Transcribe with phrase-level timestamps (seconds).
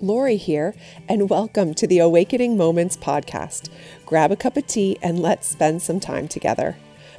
[0.00, 0.74] Lori here,
[1.08, 3.70] and welcome to the Awakening Moments podcast.
[4.04, 6.76] Grab a cup of tea and let's spend some time together.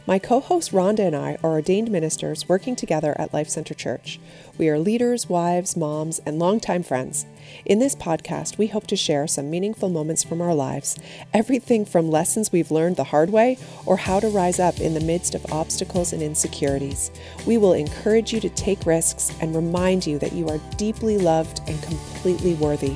[0.07, 4.21] My co host Rhonda and I are ordained ministers working together at Life Center Church.
[4.57, 7.25] We are leaders, wives, moms, and longtime friends.
[7.66, 10.98] In this podcast, we hope to share some meaningful moments from our lives,
[11.34, 15.02] everything from lessons we've learned the hard way or how to rise up in the
[15.02, 17.12] midst of obstacles and insecurities.
[17.45, 21.59] We will encourage you to take risks and remind you that you are deeply loved
[21.67, 22.95] and completely worthy.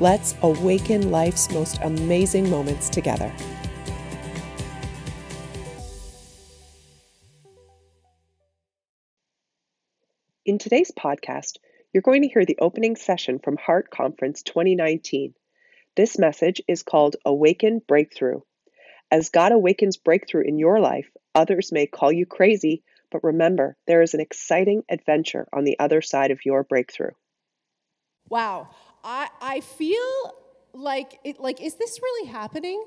[0.00, 3.30] Let's awaken life's most amazing moments together.
[10.46, 11.56] In today's podcast,
[11.92, 15.34] you're going to hear the opening session from Heart Conference 2019.
[15.96, 18.42] This message is called Awaken Breakthrough.
[19.10, 24.02] As God awakens breakthrough in your life, others may call you crazy, but remember, there
[24.02, 27.10] is an exciting adventure on the other side of your breakthrough.
[28.28, 28.68] Wow,
[29.02, 30.36] I, I feel
[30.74, 32.84] like it, like is this really happening?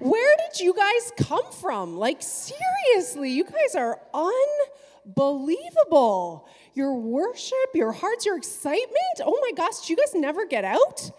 [0.00, 1.96] Where did you guys come from?
[1.96, 4.00] Like seriously, you guys are
[5.04, 9.20] unbelievable your worship, your hearts, your excitement.
[9.20, 11.10] Oh my gosh, do you guys never get out?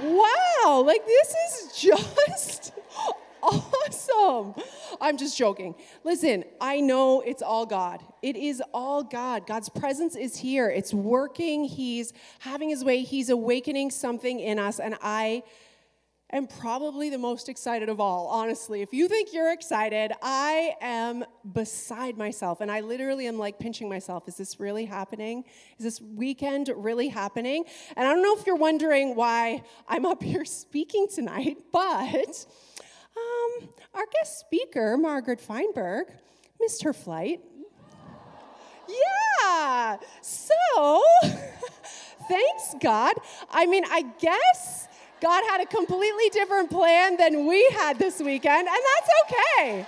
[0.00, 2.72] Wow, like this is just
[3.42, 4.54] awesome.
[5.00, 5.74] I'm just joking.
[6.04, 8.00] Listen, I know it's all God.
[8.22, 9.46] It is all God.
[9.46, 10.70] God's presence is here.
[10.70, 11.64] It's working.
[11.64, 13.02] He's having his way.
[13.02, 15.42] He's awakening something in us and I
[16.36, 18.82] am probably the most excited of all, honestly.
[18.82, 22.60] If you think you're excited, I am beside myself.
[22.60, 24.26] And I literally am like pinching myself.
[24.26, 25.44] Is this really happening?
[25.78, 27.64] Is this weekend really happening?
[27.96, 32.46] And I don't know if you're wondering why I'm up here speaking tonight, but
[33.16, 36.08] um, our guest speaker, Margaret Feinberg,
[36.60, 37.40] missed her flight.
[38.88, 39.96] Yeah.
[40.20, 41.02] So,
[42.28, 43.14] thanks God.
[43.50, 44.88] I mean, I guess
[45.24, 49.86] God had a completely different plan than we had this weekend, and that's okay.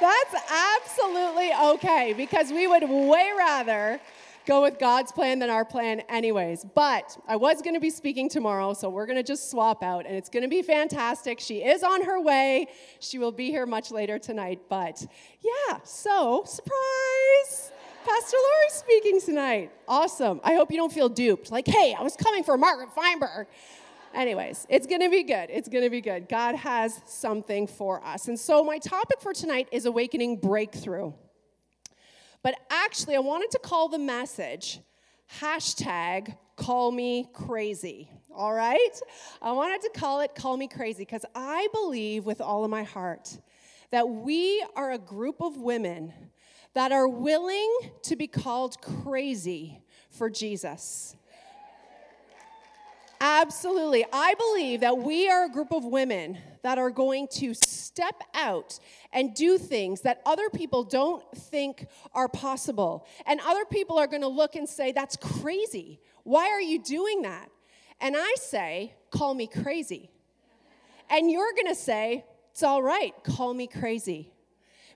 [0.00, 0.34] That's
[0.78, 4.00] absolutely okay because we would way rather
[4.46, 6.64] go with God's plan than our plan, anyways.
[6.74, 10.06] But I was going to be speaking tomorrow, so we're going to just swap out,
[10.06, 11.40] and it's going to be fantastic.
[11.40, 12.68] She is on her way.
[13.00, 14.62] She will be here much later tonight.
[14.70, 15.06] But
[15.42, 17.70] yeah, so surprise!
[18.02, 19.70] Pastor Lori speaking tonight.
[19.86, 20.40] Awesome.
[20.42, 21.52] I hope you don't feel duped.
[21.52, 23.46] Like, hey, I was coming for Margaret Feinberg.
[24.14, 25.50] Anyways, it's going to be good.
[25.50, 26.28] It's going to be good.
[26.28, 28.28] God has something for us.
[28.28, 31.12] And so, my topic for tonight is awakening breakthrough.
[32.42, 34.80] But actually, I wanted to call the message
[35.40, 38.10] hashtag call me crazy.
[38.34, 39.00] All right?
[39.40, 42.82] I wanted to call it call me crazy because I believe with all of my
[42.82, 43.38] heart
[43.90, 46.12] that we are a group of women
[46.74, 51.16] that are willing to be called crazy for Jesus.
[53.20, 54.04] Absolutely.
[54.12, 58.78] I believe that we are a group of women that are going to step out
[59.12, 63.06] and do things that other people don't think are possible.
[63.26, 66.00] And other people are going to look and say, That's crazy.
[66.22, 67.50] Why are you doing that?
[68.00, 70.10] And I say, Call me crazy.
[71.10, 73.12] And you're going to say, It's all right.
[73.22, 74.32] Call me crazy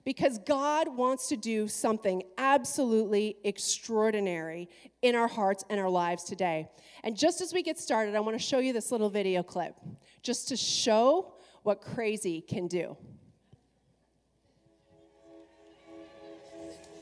[0.05, 4.69] because God wants to do something absolutely extraordinary
[5.01, 6.69] in our hearts and our lives today.
[7.03, 9.75] And just as we get started, I want to show you this little video clip
[10.21, 11.33] just to show
[11.63, 12.95] what crazy can do.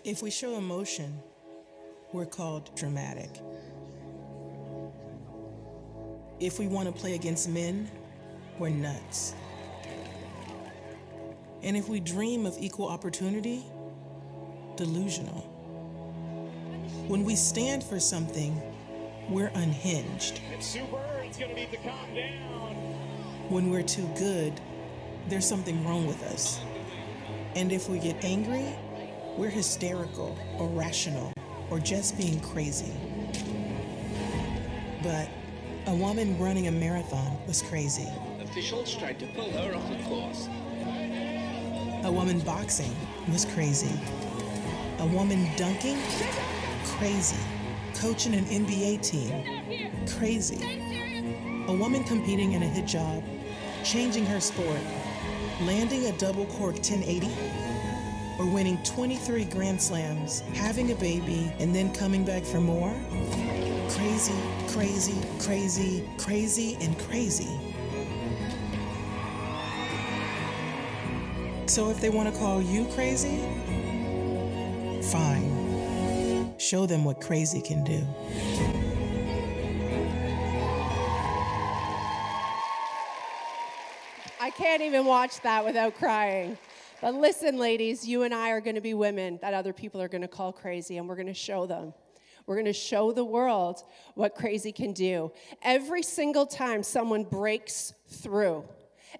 [0.05, 1.19] If we show emotion,
[2.13, 3.29] we're called dramatic.
[6.39, 7.89] If we want to play against men,
[8.59, 9.33] we're nuts.
[11.63, 13.63] And if we dream of equal opportunity,
[14.75, 15.39] delusional.
[17.07, 18.61] When we stand for something,
[19.29, 20.41] we're unhinged.
[20.53, 22.75] It's super, it's gonna need to calm down.
[23.47, 24.59] When we're too good,
[25.29, 26.59] there's something wrong with us.
[27.55, 28.75] And if we get angry,
[29.37, 31.31] we're hysterical or rational
[31.69, 32.91] or just being crazy.
[35.01, 35.29] But
[35.87, 38.09] a woman running a marathon was crazy.
[38.41, 40.49] Officials tried to pull her off the course.
[42.03, 42.93] A woman boxing
[43.31, 43.97] was crazy.
[44.99, 45.97] A woman dunking?
[46.97, 47.37] Crazy.
[47.95, 49.87] Coaching an NBA team?
[50.17, 50.59] Crazy.
[51.69, 53.23] A woman competing in a hijab,
[53.85, 54.81] changing her sport,
[55.61, 57.29] landing a double cork 1080,
[58.37, 62.93] or winning 23 Grand Slams, having a baby, and then coming back for more?
[63.91, 64.35] Crazy,
[64.67, 67.72] crazy, crazy, crazy, and crazy.
[71.73, 73.39] So if they want to call you crazy,
[75.11, 76.53] fine.
[76.59, 78.05] Show them what crazy can do.
[84.39, 86.59] I can't even watch that without crying.
[87.01, 90.07] But listen, ladies, you and I are going to be women that other people are
[90.07, 91.95] going to call crazy, and we're going to show them.
[92.45, 93.81] We're going to show the world
[94.13, 95.31] what crazy can do.
[95.63, 98.63] Every single time someone breaks through,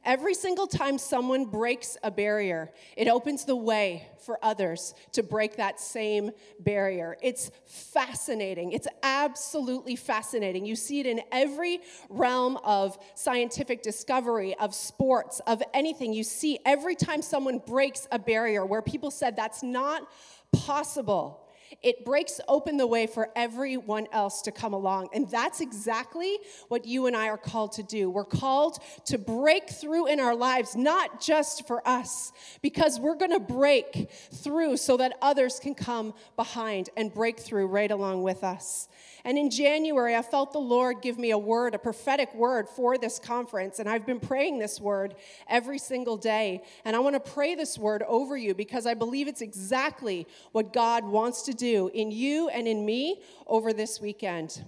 [0.06, 5.58] every single time someone breaks a barrier, it opens the way for others to break
[5.58, 7.18] that same barrier.
[7.22, 8.72] It's fascinating.
[8.72, 10.66] It's absolutely fascinating.
[10.66, 16.14] You see it in every realm of scientific discovery, of sports, of anything.
[16.14, 20.08] You see every time someone breaks a barrier where people said that's not
[20.54, 21.43] possible
[21.82, 25.10] it breaks open the way for everyone else to come along.
[25.14, 26.38] And that's exactly
[26.68, 28.10] what you and I are called to do.
[28.10, 32.32] We're called to break through in our lives, not just for us,
[32.62, 37.68] because we're going to break through so that others can come behind and break through
[37.68, 38.88] right along with us.
[39.26, 42.98] And in January, I felt the Lord give me a word, a prophetic word for
[42.98, 43.80] this conference.
[43.80, 45.16] And I've been praying this word
[45.48, 46.62] every single day.
[46.84, 50.74] And I want to pray this word over you because I believe it's exactly what
[50.74, 54.62] God wants to do in you and in me over this weekend.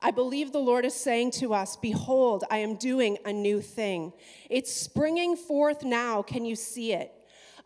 [0.00, 4.12] I believe the Lord is saying to us, Behold, I am doing a new thing.
[4.48, 6.22] It's springing forth now.
[6.22, 7.12] Can you see it?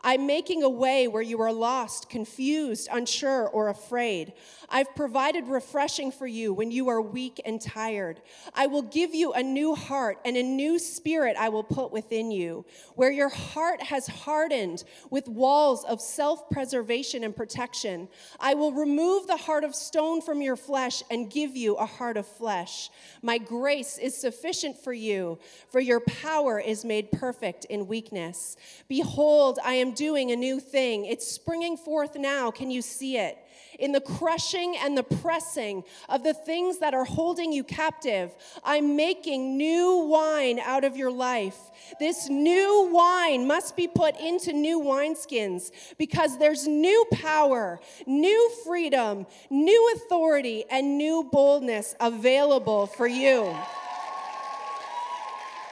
[0.03, 4.33] I'm making a way where you are lost, confused, unsure, or afraid.
[4.69, 8.21] I've provided refreshing for you when you are weak and tired.
[8.53, 12.31] I will give you a new heart and a new spirit I will put within
[12.31, 12.65] you.
[12.95, 18.07] Where your heart has hardened with walls of self preservation and protection,
[18.39, 22.17] I will remove the heart of stone from your flesh and give you a heart
[22.17, 22.89] of flesh.
[23.21, 25.37] My grace is sufficient for you,
[25.69, 28.55] for your power is made perfect in weakness.
[28.87, 31.05] Behold, I am doing a new thing.
[31.05, 32.51] It's springing forth now.
[32.51, 33.37] Can you see it?
[33.81, 38.31] in the crushing and the pressing of the things that are holding you captive.
[38.63, 41.57] I'm making new wine out of your life.
[41.99, 49.25] This new wine must be put into new wineskins because there's new power, new freedom,
[49.49, 53.55] new authority, and new boldness available for you.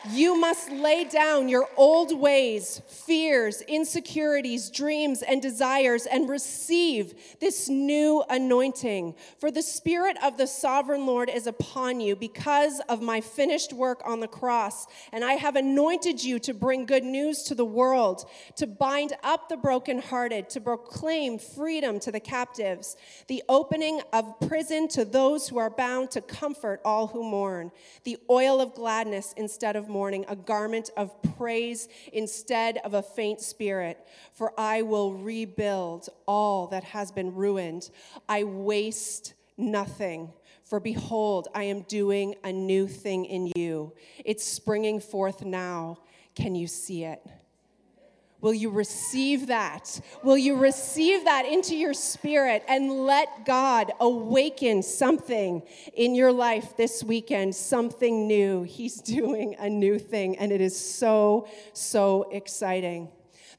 [0.07, 7.67] You must lay down your old ways, fears, insecurities, dreams, and desires and receive this
[7.67, 9.15] new anointing.
[9.39, 14.01] For the Spirit of the sovereign Lord is upon you because of my finished work
[14.05, 14.87] on the cross.
[15.11, 18.23] And I have anointed you to bring good news to the world,
[18.55, 22.95] to bind up the brokenhearted, to proclaim freedom to the captives,
[23.27, 27.71] the opening of prison to those who are bound, to comfort all who mourn,
[28.05, 33.41] the oil of gladness instead of mourning, a garment of praise instead of a faint
[33.41, 33.97] spirit.
[34.33, 37.89] For I will rebuild all that has been ruined.
[38.27, 40.31] I waste nothing.
[40.63, 43.93] For behold, I am doing a new thing in you.
[44.23, 45.97] It's springing forth now.
[46.35, 47.21] Can you see it?
[48.41, 49.99] Will you receive that?
[50.23, 55.61] Will you receive that into your spirit and let God awaken something
[55.93, 58.63] in your life this weekend, something new?
[58.63, 63.09] He's doing a new thing, and it is so, so exciting.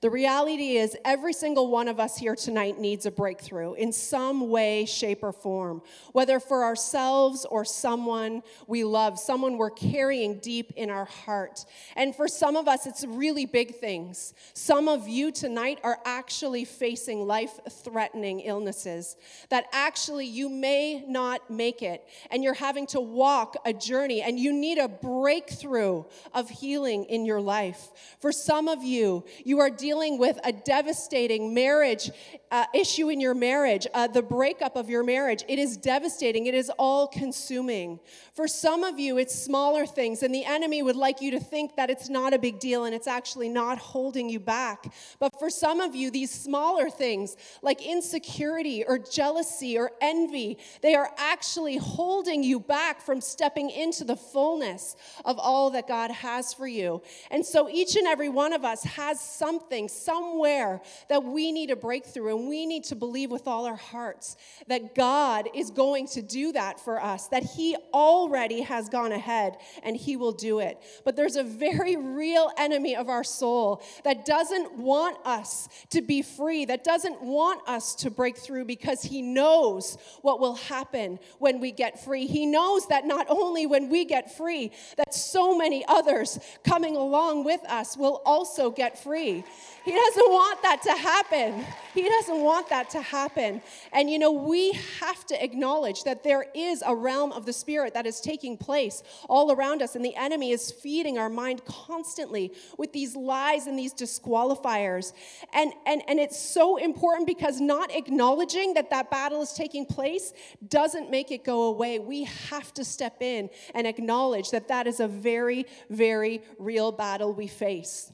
[0.00, 4.48] The reality is, every single one of us here tonight needs a breakthrough in some
[4.48, 5.82] way, shape, or form,
[6.12, 11.66] whether for ourselves or someone we love, someone we're carrying deep in our heart.
[11.96, 14.32] And for some of us, it's really big things.
[14.54, 19.18] Some of you tonight are actually facing life threatening illnesses
[19.50, 24.38] that actually you may not make it, and you're having to walk a journey, and
[24.38, 28.16] you need a breakthrough of healing in your life.
[28.18, 32.12] For some of you, you are dealing dealing with a devastating marriage
[32.50, 36.46] uh, issue in your marriage, uh, the breakup of your marriage, it is devastating.
[36.46, 38.00] It is all consuming.
[38.32, 41.76] For some of you, it's smaller things, and the enemy would like you to think
[41.76, 44.92] that it's not a big deal and it's actually not holding you back.
[45.18, 50.94] But for some of you, these smaller things like insecurity or jealousy or envy, they
[50.94, 56.52] are actually holding you back from stepping into the fullness of all that God has
[56.52, 57.02] for you.
[57.30, 61.76] And so each and every one of us has something somewhere that we need a
[61.76, 66.22] breakthrough, and we need to believe with all our hearts that God is going to
[66.22, 70.80] do that for us, that He already has gone ahead and He will do it.
[71.04, 76.22] But there's a very real enemy of our soul that doesn't want us to be
[76.22, 81.60] free, that doesn't want us to break through because He knows what will happen when
[81.60, 82.26] we get free.
[82.26, 87.44] He knows that not only when we get free, that so many others coming along
[87.44, 89.44] with us will also get free.
[89.84, 91.64] He doesn't want that to happen.
[91.94, 93.62] He doesn't want that to happen.
[93.92, 97.94] And you know, we have to acknowledge that there is a realm of the spirit
[97.94, 102.52] that is taking place all around us, and the enemy is feeding our mind constantly
[102.76, 105.12] with these lies and these disqualifiers.
[105.54, 110.32] And, and, and it's so important because not acknowledging that that battle is taking place
[110.68, 111.98] doesn't make it go away.
[111.98, 117.32] We have to step in and acknowledge that that is a very, very real battle
[117.32, 118.12] we face.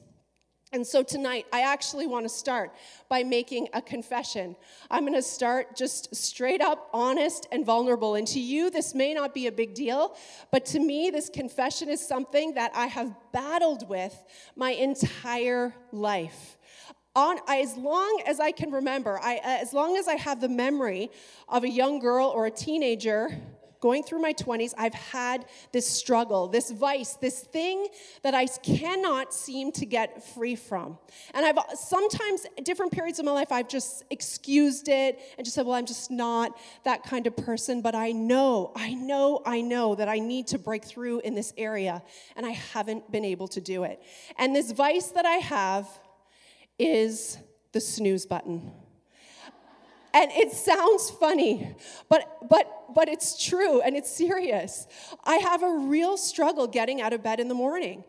[0.73, 2.75] And so tonight, I actually want to start
[3.07, 4.57] by making a confession.
[4.91, 8.15] I'm going to start just straight up honest and vulnerable.
[8.15, 10.17] And to you, this may not be a big deal,
[10.51, 14.25] but to me, this confession is something that I have battled with
[14.57, 16.57] my entire life.
[17.15, 21.09] On, as long as I can remember, I, as long as I have the memory
[21.47, 23.29] of a young girl or a teenager
[23.79, 27.87] going through my 20s, I've had this struggle, this vice, this thing
[28.23, 30.97] that I cannot seem to get free from.
[31.33, 35.65] And I've sometimes, different periods of my life, I've just excused it and just said,
[35.65, 37.81] well, I'm just not that kind of person.
[37.81, 41.53] But I know, I know, I know that I need to break through in this
[41.57, 42.01] area,
[42.35, 44.01] and I haven't been able to do it.
[44.37, 45.87] And this vice that I have
[46.79, 47.37] is
[47.73, 48.71] the snooze button
[50.13, 51.75] and it sounds funny
[52.09, 54.87] but but but it's true and it's serious
[55.23, 58.03] i have a real struggle getting out of bed in the morning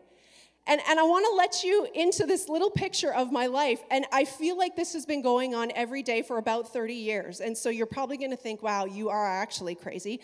[0.69, 3.81] and, and I want to let you into this little picture of my life.
[3.89, 7.39] And I feel like this has been going on every day for about 30 years.
[7.39, 10.19] And so you're probably going to think, wow, you are actually crazy.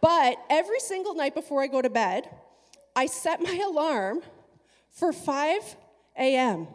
[0.00, 2.28] But every single night before I go to bed,
[2.96, 4.22] I set my alarm
[4.90, 5.76] for 5
[6.18, 6.66] a.m.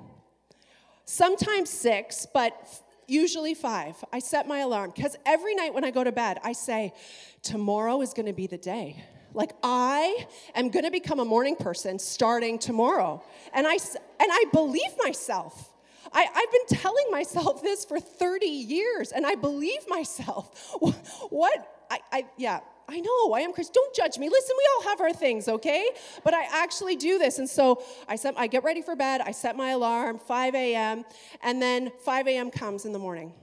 [1.03, 3.95] Sometimes 6, but usually five.
[4.11, 6.93] I set my alarm because every night when I go to bed, I say,
[7.41, 9.03] tomorrow is going to be the day.
[9.33, 10.25] Like I
[10.55, 13.23] am going to become a morning person starting tomorrow.
[13.53, 15.73] And I, and I believe myself.
[16.11, 20.75] I, have been telling myself this for 30 years, and I believe myself.
[21.29, 21.85] What?
[21.91, 23.69] I, I yeah, I know, I am Chris.
[23.69, 24.29] Don't judge me.
[24.29, 25.89] Listen, we all have our things, okay?
[26.23, 27.37] But I actually do this.
[27.37, 31.05] And so I set I get ready for bed, I set my alarm, 5 a.m.,
[31.43, 32.49] and then 5 a.m.
[32.49, 33.33] comes in the morning.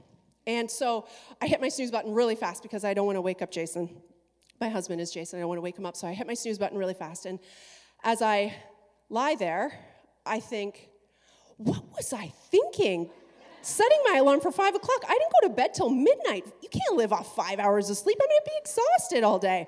[0.48, 1.06] And so
[1.40, 3.88] I hit my snooze button really fast because I don't want to wake up Jason.
[4.60, 5.38] My husband is Jason.
[5.38, 5.96] I don't want to wake him up.
[5.96, 7.26] So I hit my snooze button really fast.
[7.26, 7.38] And
[8.02, 8.54] as I
[9.10, 9.78] lie there,
[10.24, 10.88] I think,
[11.56, 13.10] what was I thinking?
[13.66, 15.02] Setting my alarm for five o'clock.
[15.06, 16.44] I didn't go to bed till midnight.
[16.62, 18.16] You can't live off five hours of sleep.
[18.20, 19.66] I'm gonna be exhausted all day.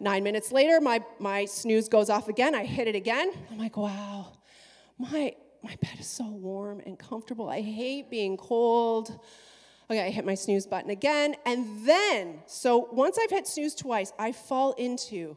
[0.00, 2.54] Nine minutes later, my, my snooze goes off again.
[2.54, 3.32] I hit it again.
[3.50, 4.32] I'm like, wow,
[4.98, 7.48] my, my bed is so warm and comfortable.
[7.48, 9.18] I hate being cold.
[9.90, 11.36] Okay, I hit my snooze button again.
[11.46, 15.36] And then, so once I've hit snooze twice, I fall into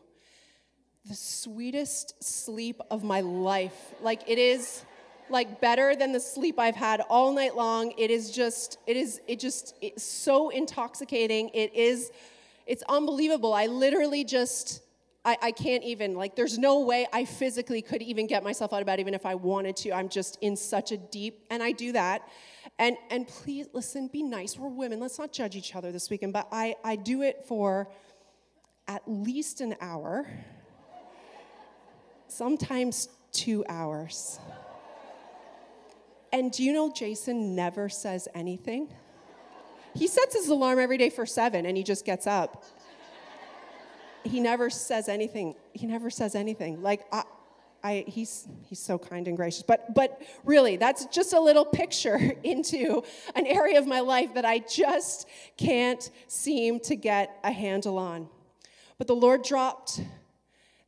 [1.06, 3.94] the sweetest sleep of my life.
[4.02, 4.84] Like it is
[5.30, 7.94] like better than the sleep I've had all night long.
[7.98, 11.50] It is just, it is, it just, it's so intoxicating.
[11.54, 12.12] It is,
[12.66, 13.54] it's unbelievable.
[13.54, 14.82] I literally just,
[15.26, 18.80] I, I can't even, like, there's no way I physically could even get myself out
[18.80, 19.92] of bed, even if I wanted to.
[19.92, 22.22] I'm just in such a deep, and I do that.
[22.80, 24.58] And, and please, listen, be nice.
[24.58, 25.00] We're women.
[25.00, 26.34] Let's not judge each other this weekend.
[26.34, 27.90] But I, I do it for
[28.88, 30.30] at least an hour,
[32.28, 34.40] sometimes two hours.
[36.32, 38.90] And do you know Jason never says anything?
[39.96, 42.64] He sets his alarm every day for seven and he just gets up.
[44.24, 45.56] He never says anything.
[45.74, 46.82] He never says anything.
[46.82, 47.24] Like, I,
[47.84, 49.64] I, he's, he's so kind and gracious.
[49.64, 53.04] But, but really, that's just a little picture into
[53.36, 58.28] an area of my life that I just can't seem to get a handle on.
[58.98, 60.02] But the Lord dropped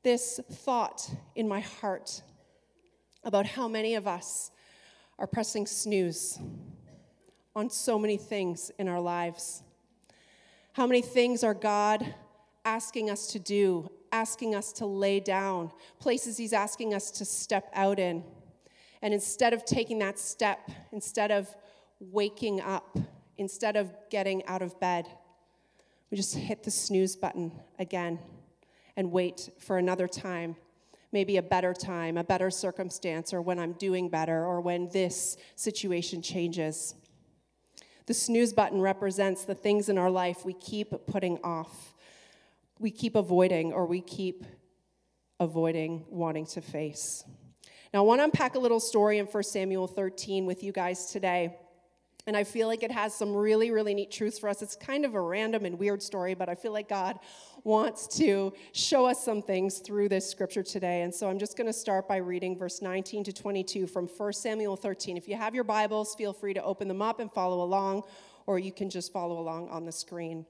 [0.04, 2.22] this thought in my heart
[3.24, 4.52] about how many of us
[5.20, 6.40] are pressing snooze
[7.56, 9.62] on so many things in our lives.
[10.74, 12.16] How many things are God
[12.64, 17.70] asking us to do, asking us to lay down, places He's asking us to step
[17.74, 18.24] out in?
[19.02, 21.54] And instead of taking that step, instead of
[22.00, 22.98] waking up,
[23.38, 25.06] instead of getting out of bed,
[26.10, 28.20] we just hit the snooze button again
[28.96, 30.56] and wait for another time
[31.12, 35.38] maybe a better time, a better circumstance, or when I'm doing better, or when this
[35.56, 36.96] situation changes.
[38.06, 41.94] The snooze button represents the things in our life we keep putting off,
[42.80, 44.46] we keep avoiding, or we keep
[45.40, 47.24] avoiding wanting to face.
[47.94, 51.08] Now, I want to unpack a little story in 1 Samuel 13 with you guys
[51.08, 51.58] today.
[52.28, 54.62] And I feel like it has some really, really neat truths for us.
[54.62, 57.18] It's kind of a random and weird story, but I feel like God
[57.64, 61.02] wants to show us some things through this scripture today.
[61.02, 64.34] And so I'm just going to start by reading verse 19 to 22 from 1
[64.34, 65.18] Samuel 13.
[65.18, 68.04] If you have your Bibles, feel free to open them up and follow along,
[68.48, 70.46] or you can just follow along on the screen.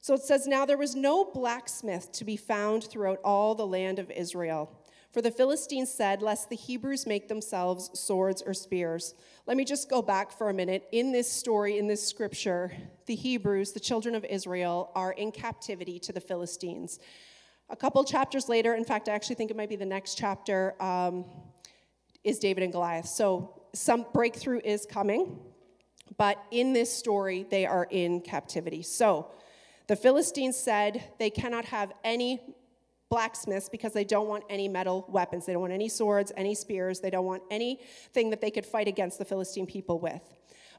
[0.00, 3.98] So it says, Now there was no blacksmith to be found throughout all the land
[3.98, 4.70] of Israel.
[5.14, 9.14] For the Philistines said, Lest the Hebrews make themselves swords or spears.
[9.46, 10.88] Let me just go back for a minute.
[10.90, 12.72] In this story, in this scripture,
[13.06, 16.98] the Hebrews, the children of Israel, are in captivity to the Philistines.
[17.70, 20.74] A couple chapters later, in fact, I actually think it might be the next chapter,
[20.82, 21.24] um,
[22.24, 23.06] is David and Goliath.
[23.06, 25.38] So some breakthrough is coming,
[26.16, 28.82] but in this story, they are in captivity.
[28.82, 29.30] So,
[29.86, 32.40] the Philistines said they cannot have any
[33.10, 35.46] blacksmiths because they don't want any metal weapons.
[35.46, 37.00] They don't want any swords, any spears.
[37.00, 40.22] They don't want anything that they could fight against the Philistine people with.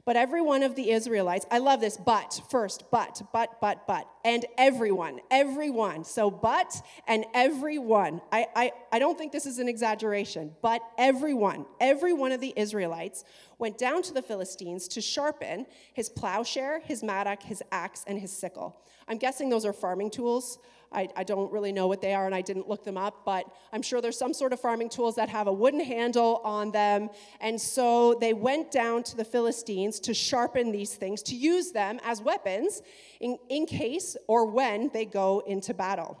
[0.06, 4.08] But every one of the Israelites, I love this, but first, but, but, but, but,
[4.24, 6.04] and everyone, everyone.
[6.04, 8.20] So, but and everyone.
[8.30, 12.52] I, I, I don't think this is an exaggeration, but everyone, every one of the
[12.54, 13.24] Israelites
[13.58, 18.30] went down to the Philistines to sharpen his plowshare, his mattock, his axe, and his
[18.32, 18.80] sickle.
[19.08, 20.60] I'm guessing those are farming tools.
[20.96, 23.44] I, I, don't really know what they are and I didn't look them up, but
[23.72, 27.10] I'm sure there's some sort of farming tools that have a wooden handle on them.
[27.40, 32.00] And so they went down to the Philistines to sharpen these things, to use them
[32.02, 32.80] as weapons
[33.20, 36.18] in, in case or when they go into battle.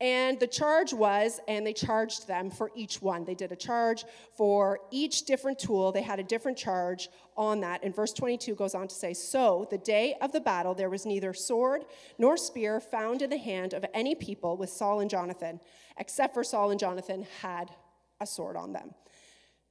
[0.00, 3.24] And the charge was, and they charged them for each one.
[3.24, 4.04] They did a charge
[4.36, 5.90] for each different tool.
[5.90, 7.82] They had a different charge on that.
[7.82, 11.06] And verse 22 goes on to say So the day of the battle, there was
[11.06, 11.86] neither sword
[12.18, 15.60] nor spear found in the hand of any people with Saul and Jonathan,
[15.96, 17.70] except for Saul and Jonathan had
[18.20, 18.94] a sword on them.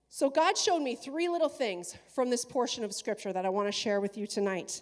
[0.10, 3.68] So God showed me three little things from this portion of scripture that I want
[3.68, 4.82] to share with you tonight.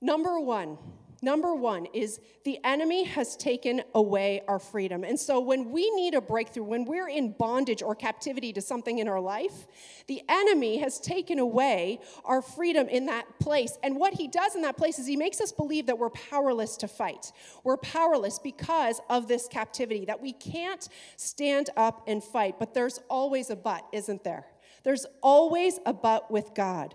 [0.00, 0.78] Number one,
[1.20, 5.02] Number one is the enemy has taken away our freedom.
[5.02, 9.00] And so when we need a breakthrough, when we're in bondage or captivity to something
[9.00, 9.66] in our life,
[10.06, 13.78] the enemy has taken away our freedom in that place.
[13.82, 16.76] And what he does in that place is he makes us believe that we're powerless
[16.78, 17.32] to fight.
[17.64, 22.60] We're powerless because of this captivity, that we can't stand up and fight.
[22.60, 24.46] But there's always a but, isn't there?
[24.84, 26.94] There's always a but with God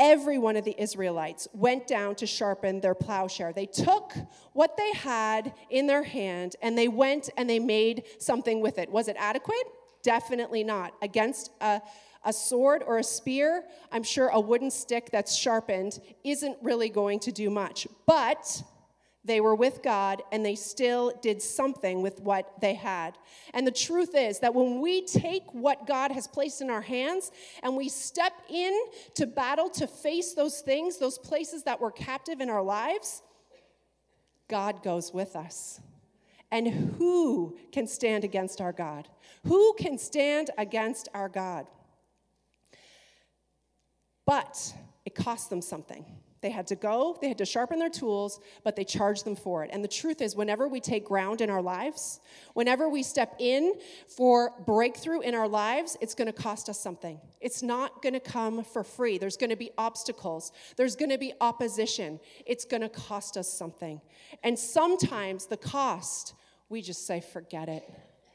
[0.00, 3.52] every one of the Israelites went down to sharpen their plowshare.
[3.52, 4.14] They took
[4.54, 8.90] what they had in their hand and they went and they made something with it.
[8.90, 9.66] Was it adequate?
[10.02, 10.94] Definitely not.
[11.02, 11.82] Against a,
[12.24, 17.20] a sword or a spear, I'm sure a wooden stick that's sharpened isn't really going
[17.20, 17.86] to do much.
[18.06, 18.62] But
[19.24, 23.18] they were with God and they still did something with what they had.
[23.52, 27.30] And the truth is that when we take what God has placed in our hands
[27.62, 28.78] and we step in
[29.16, 33.22] to battle to face those things, those places that were captive in our lives,
[34.48, 35.80] God goes with us.
[36.50, 39.06] And who can stand against our God?
[39.46, 41.66] Who can stand against our God?
[44.26, 46.04] But it cost them something.
[46.42, 49.62] They had to go, they had to sharpen their tools, but they charged them for
[49.62, 49.70] it.
[49.72, 52.20] And the truth is, whenever we take ground in our lives,
[52.54, 53.74] whenever we step in
[54.08, 57.20] for breakthrough in our lives, it's to cost us something.
[57.42, 59.18] It's not to come for free.
[59.18, 62.20] There's to be obstacles, there's to be opposition.
[62.46, 64.00] It's to cost us something.
[64.42, 66.34] And sometimes the cost,
[66.70, 67.84] we just say, forget it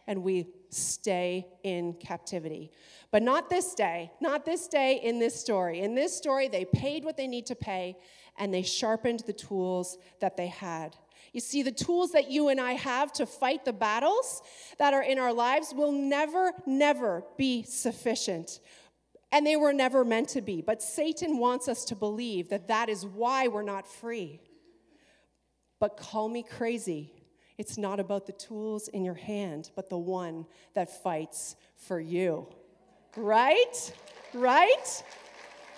[0.07, 2.71] and we stay in captivity.
[3.11, 5.79] But not this day, not this day in this story.
[5.79, 7.97] In this story, they paid what they need to pay
[8.37, 10.95] and they sharpened the tools that they had.
[11.31, 14.41] You see, the tools that you and I have to fight the battles
[14.77, 18.59] that are in our lives will never, never be sufficient.
[19.31, 20.61] And they were never meant to be.
[20.61, 24.39] But Satan wants us to believe that that is why we're not free.
[25.79, 27.14] But call me crazy
[27.57, 32.47] it's not about the tools in your hand, but the one that fights for you.
[33.15, 33.93] Right?
[34.33, 35.03] Right?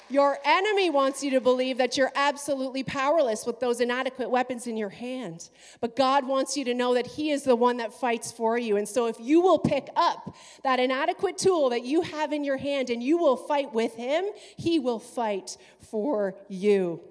[0.09, 4.77] Your enemy wants you to believe that you're absolutely powerless with those inadequate weapons in
[4.77, 5.49] your hand.
[5.81, 8.77] But God wants you to know that He is the one that fights for you.
[8.77, 12.57] And so, if you will pick up that inadequate tool that you have in your
[12.57, 14.23] hand and you will fight with Him,
[14.55, 17.01] He will fight for you.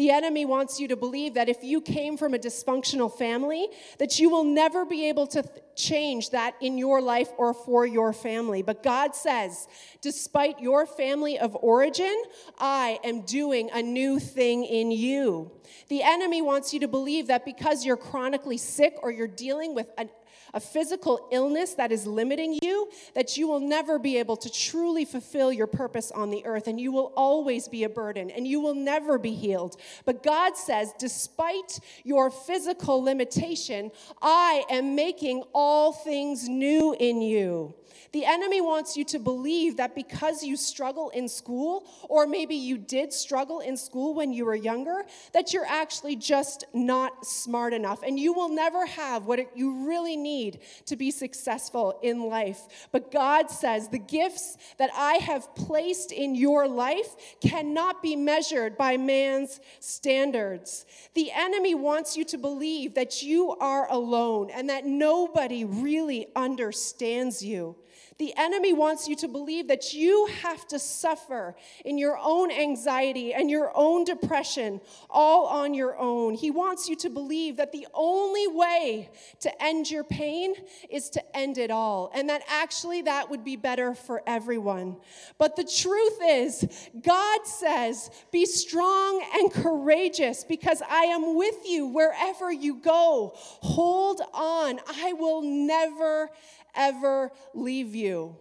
[0.00, 4.18] The enemy wants you to believe that if you came from a dysfunctional family, that
[4.18, 8.14] you will never be able to th- change that in your life or for your
[8.14, 8.62] family.
[8.62, 9.68] But God says,
[10.00, 12.22] despite your family of origin,
[12.58, 15.50] I am doing a new thing in you.
[15.88, 19.88] The enemy wants you to believe that because you're chronically sick or you're dealing with
[19.98, 20.08] a,
[20.54, 25.04] a physical illness that is limiting you, that you will never be able to truly
[25.04, 28.60] fulfill your purpose on the earth, and you will always be a burden, and you
[28.60, 29.80] will never be healed.
[30.04, 37.74] But God says, despite your physical limitation, I am making all things new in you.
[38.12, 42.76] The enemy wants you to believe that because you struggle in school, or maybe you
[42.76, 48.02] did struggle in school when you were younger, that you're actually just not smart enough
[48.02, 52.88] and you will never have what you really need to be successful in life.
[52.90, 58.76] But God says the gifts that I have placed in your life cannot be measured
[58.76, 60.84] by man's standards.
[61.14, 67.42] The enemy wants you to believe that you are alone and that nobody really understands
[67.44, 67.76] you.
[68.20, 71.56] The enemy wants you to believe that you have to suffer
[71.86, 76.34] in your own anxiety and your own depression all on your own.
[76.34, 79.08] He wants you to believe that the only way
[79.40, 80.52] to end your pain
[80.90, 84.98] is to end it all, and that actually that would be better for everyone.
[85.38, 91.86] But the truth is, God says, Be strong and courageous because I am with you
[91.86, 93.32] wherever you go.
[93.34, 96.28] Hold on, I will never
[96.74, 98.36] ever leave you.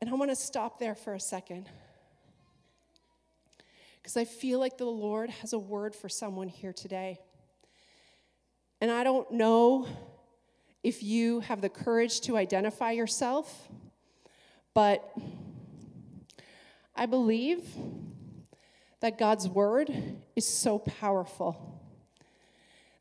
[0.00, 1.68] And I want to stop there for a second.
[4.00, 7.18] Because I feel like the Lord has a word for someone here today.
[8.80, 9.86] And I don't know
[10.82, 13.68] if you have the courage to identify yourself,
[14.72, 15.12] but
[16.96, 17.62] I believe
[19.00, 19.92] that God's word
[20.34, 21.80] is so powerful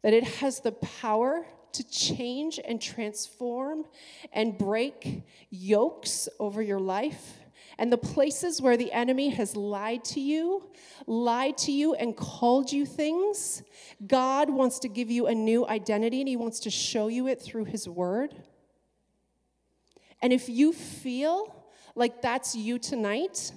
[0.01, 1.45] that it has the power
[1.79, 3.85] to change and transform
[4.33, 7.39] and break yokes over your life.
[7.77, 10.69] And the places where the enemy has lied to you,
[11.07, 13.63] lied to you, and called you things,
[14.05, 17.41] God wants to give you a new identity and He wants to show you it
[17.41, 18.35] through His Word.
[20.21, 21.55] And if you feel
[21.95, 23.53] like that's you tonight,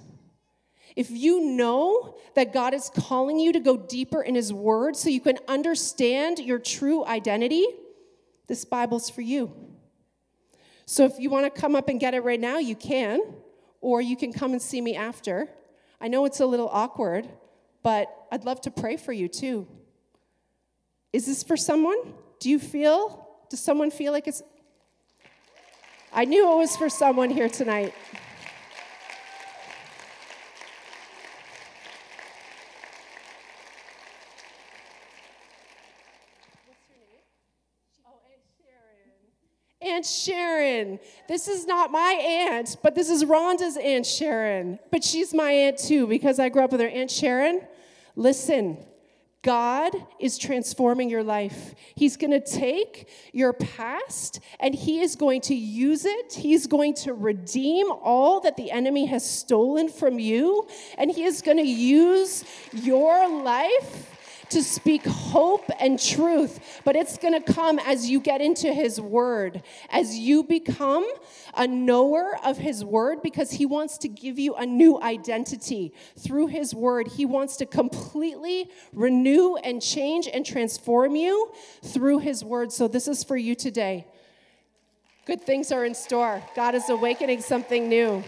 [0.95, 5.09] if you know that God is calling you to go deeper in His Word so
[5.09, 7.65] you can understand your true identity,
[8.53, 9.51] this Bible's for you.
[10.85, 13.19] So if you want to come up and get it right now, you can,
[13.81, 15.49] or you can come and see me after.
[15.99, 17.27] I know it's a little awkward,
[17.81, 19.67] but I'd love to pray for you too.
[21.11, 22.13] Is this for someone?
[22.39, 23.27] Do you feel?
[23.49, 24.43] Does someone feel like it's?
[26.13, 27.95] I knew it was for someone here tonight.
[39.93, 40.99] Aunt Sharon.
[41.27, 44.79] This is not my aunt, but this is Rhonda's Aunt Sharon.
[44.89, 46.87] But she's my aunt too because I grew up with her.
[46.87, 47.61] Aunt Sharon,
[48.15, 48.77] listen,
[49.43, 51.75] God is transforming your life.
[51.95, 56.33] He's going to take your past and He is going to use it.
[56.33, 61.43] He's going to redeem all that the enemy has stolen from you, and He is
[61.43, 64.09] going to use your life
[64.53, 68.99] to speak hope and truth, but it's going to come as you get into His
[68.99, 71.07] Word, as you become
[71.55, 76.47] a knower of His Word, because He wants to give you a new identity through
[76.47, 77.07] His Word.
[77.07, 81.51] He wants to completely renew and change and transform you
[81.83, 82.71] through His Word.
[82.71, 84.07] So, this is for you today.
[85.25, 86.43] Good things are in store.
[86.55, 88.23] God is awakening something new.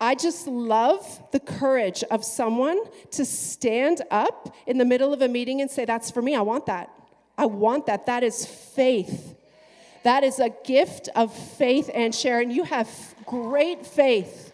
[0.00, 2.80] I just love the courage of someone
[3.12, 6.34] to stand up in the middle of a meeting and say, That's for me.
[6.34, 6.90] I want that.
[7.36, 8.06] I want that.
[8.06, 9.36] That is faith.
[10.02, 11.90] That is a gift of faith.
[11.92, 12.88] And Sharon, you have
[13.26, 14.52] great faith.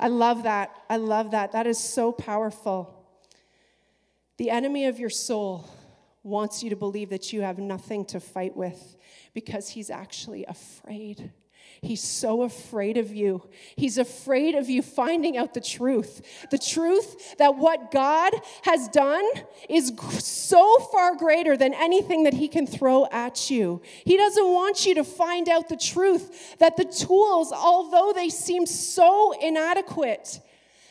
[0.00, 0.74] I love that.
[0.88, 1.52] I love that.
[1.52, 2.92] That is so powerful.
[4.38, 5.68] The enemy of your soul
[6.22, 8.96] wants you to believe that you have nothing to fight with
[9.32, 11.30] because he's actually afraid.
[11.82, 13.42] He's so afraid of you.
[13.76, 16.46] He's afraid of you finding out the truth.
[16.50, 19.24] The truth that what God has done
[19.68, 23.82] is so far greater than anything that He can throw at you.
[24.04, 28.66] He doesn't want you to find out the truth that the tools, although they seem
[28.66, 30.40] so inadequate,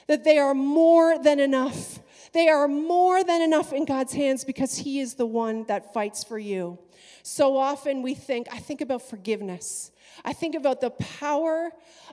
[0.07, 1.99] that they are more than enough.
[2.31, 6.23] They are more than enough in God's hands because He is the one that fights
[6.23, 6.79] for you.
[7.27, 9.91] So often we think, I think about forgiveness.
[10.23, 11.71] I think about the power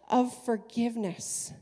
[0.08, 1.52] of forgiveness.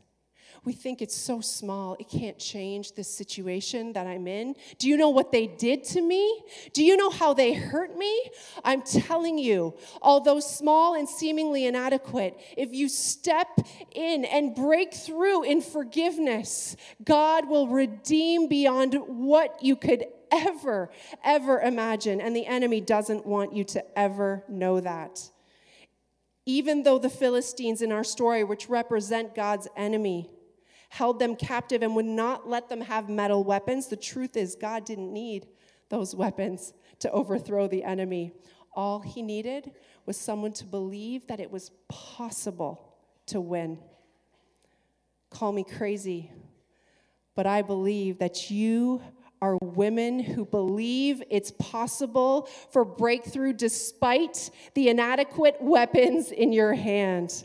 [0.65, 4.55] We think it's so small, it can't change the situation that I'm in.
[4.79, 6.45] Do you know what they did to me?
[6.73, 8.31] Do you know how they hurt me?
[8.63, 13.49] I'm telling you, although small and seemingly inadequate, if you step
[13.91, 20.91] in and break through in forgiveness, God will redeem beyond what you could ever,
[21.25, 22.21] ever imagine.
[22.21, 25.31] And the enemy doesn't want you to ever know that.
[26.47, 30.31] Even though the Philistines in our story, which represent God's enemy,
[30.89, 34.85] held them captive and would not let them have metal weapons, the truth is, God
[34.85, 35.47] didn't need
[35.89, 38.33] those weapons to overthrow the enemy.
[38.73, 39.73] All he needed
[40.07, 42.95] was someone to believe that it was possible
[43.27, 43.79] to win.
[45.31, 46.33] Call me crazy,
[47.37, 49.01] but I believe that you
[49.43, 57.45] are women who believe it's possible for breakthrough despite the inadequate weapons in your hand.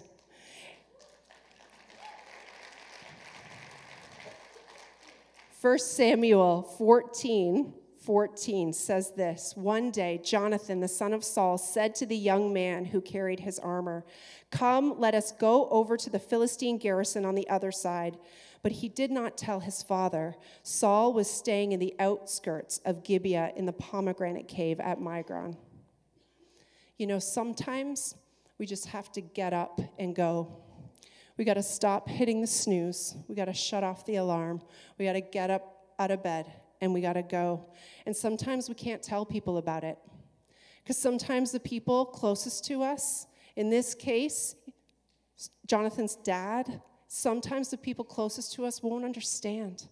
[5.62, 7.74] First Samuel 14
[8.06, 12.86] 14 says this One day, Jonathan, the son of Saul, said to the young man
[12.86, 14.06] who carried his armor,
[14.52, 18.18] Come, let us go over to the Philistine garrison on the other side.
[18.66, 20.36] But he did not tell his father.
[20.64, 25.56] Saul was staying in the outskirts of Gibeah in the pomegranate cave at Migron.
[26.98, 28.16] You know, sometimes
[28.58, 30.64] we just have to get up and go.
[31.38, 33.16] We got to stop hitting the snooze.
[33.28, 34.64] We got to shut off the alarm.
[34.98, 36.52] We got to get up out of bed
[36.82, 37.68] and we got to go.
[38.08, 40.00] And sometimes we can't tell people about it.
[40.82, 44.56] Because sometimes the people closest to us, in this case,
[45.68, 49.88] Jonathan's dad, sometimes the people closest to us won't understand.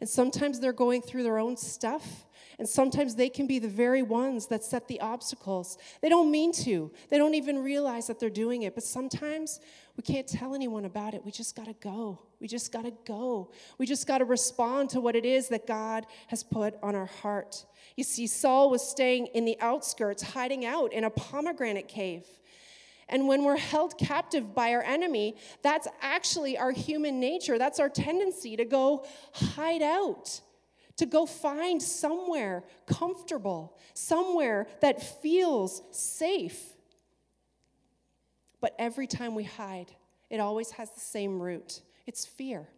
[0.00, 2.26] And sometimes they're going through their own stuff.
[2.58, 5.76] And sometimes they can be the very ones that set the obstacles.
[6.02, 8.74] They don't mean to, they don't even realize that they're doing it.
[8.74, 9.60] But sometimes
[9.96, 11.24] we can't tell anyone about it.
[11.24, 12.20] We just got to go.
[12.40, 13.50] We just got to go.
[13.78, 17.06] We just got to respond to what it is that God has put on our
[17.06, 17.64] heart.
[17.96, 22.26] You see, Saul was staying in the outskirts, hiding out in a pomegranate cave.
[23.08, 27.58] And when we're held captive by our enemy, that's actually our human nature.
[27.58, 30.40] That's our tendency to go hide out,
[30.96, 36.60] to go find somewhere comfortable, somewhere that feels safe.
[38.60, 39.92] But every time we hide,
[40.30, 42.68] it always has the same root it's fear.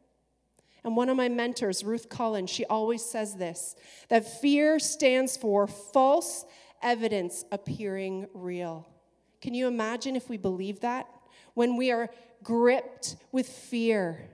[0.84, 3.74] And one of my mentors, Ruth Cullen, she always says this
[4.08, 6.44] that fear stands for false
[6.80, 8.86] evidence appearing real.
[9.40, 11.08] Can you imagine if we believe that?
[11.54, 12.10] When we are
[12.42, 14.28] gripped with fear,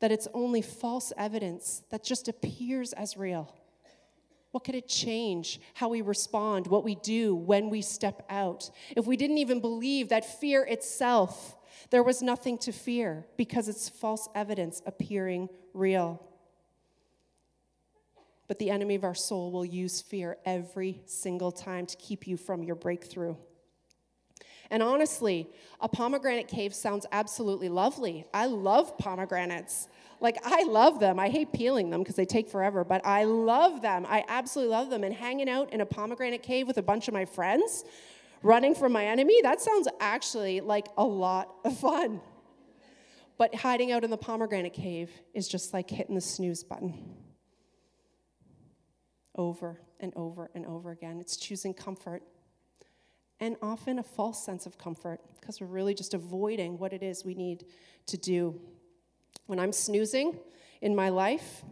[0.00, 3.54] that it's only false evidence that just appears as real.
[4.50, 8.70] What could it change how we respond, what we do when we step out?
[8.96, 11.56] If we didn't even believe that fear itself,
[11.90, 16.22] there was nothing to fear because it's false evidence appearing real.
[18.46, 22.38] But the enemy of our soul will use fear every single time to keep you
[22.38, 23.36] from your breakthrough.
[24.70, 25.48] And honestly,
[25.80, 28.26] a pomegranate cave sounds absolutely lovely.
[28.34, 29.88] I love pomegranates.
[30.20, 31.18] Like, I love them.
[31.18, 34.04] I hate peeling them because they take forever, but I love them.
[34.06, 35.04] I absolutely love them.
[35.04, 37.84] And hanging out in a pomegranate cave with a bunch of my friends,
[38.42, 42.20] running from my enemy, that sounds actually like a lot of fun.
[43.38, 46.94] But hiding out in the pomegranate cave is just like hitting the snooze button
[49.36, 51.20] over and over and over again.
[51.20, 52.24] It's choosing comfort
[53.40, 57.24] and often a false sense of comfort because we're really just avoiding what it is
[57.24, 57.64] we need
[58.06, 58.60] to do.
[59.46, 60.38] When I'm snoozing
[60.80, 61.62] in my life,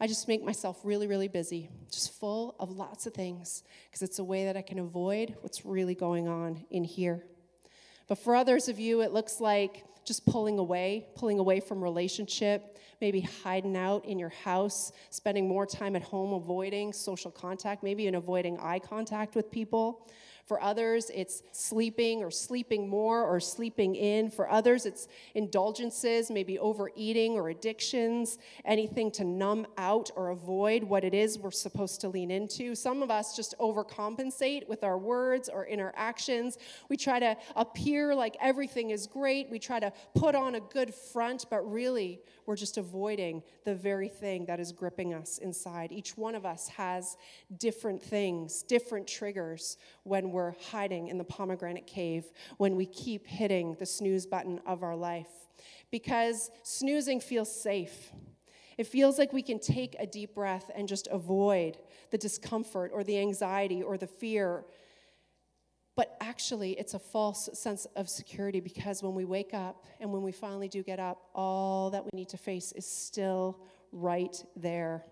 [0.00, 4.18] I just make myself really, really busy, just full of lots of things, because it's
[4.18, 7.22] a way that I can avoid what's really going on in here.
[8.08, 12.78] But for others of you, it looks like just pulling away, pulling away from relationship,
[13.00, 18.04] maybe hiding out in your house, spending more time at home, avoiding social contact, maybe
[18.04, 20.08] even avoiding eye contact with people.
[20.50, 24.32] For others, it's sleeping or sleeping more or sleeping in.
[24.32, 31.04] For others, it's indulgences, maybe overeating or addictions, anything to numb out or avoid what
[31.04, 32.74] it is we're supposed to lean into.
[32.74, 36.58] Some of us just overcompensate with our words or in our actions.
[36.88, 39.48] We try to appear like everything is great.
[39.50, 42.18] We try to put on a good front, but really,
[42.50, 45.92] we're just avoiding the very thing that is gripping us inside.
[45.92, 47.16] Each one of us has
[47.58, 52.24] different things, different triggers when we're hiding in the pomegranate cave,
[52.56, 55.30] when we keep hitting the snooze button of our life.
[55.92, 58.10] Because snoozing feels safe.
[58.76, 61.78] It feels like we can take a deep breath and just avoid
[62.10, 64.64] the discomfort or the anxiety or the fear
[66.00, 70.22] but actually, it's a false sense of security because when we wake up and when
[70.22, 73.60] we finally do get up, all that we need to face is still
[73.92, 75.04] right there.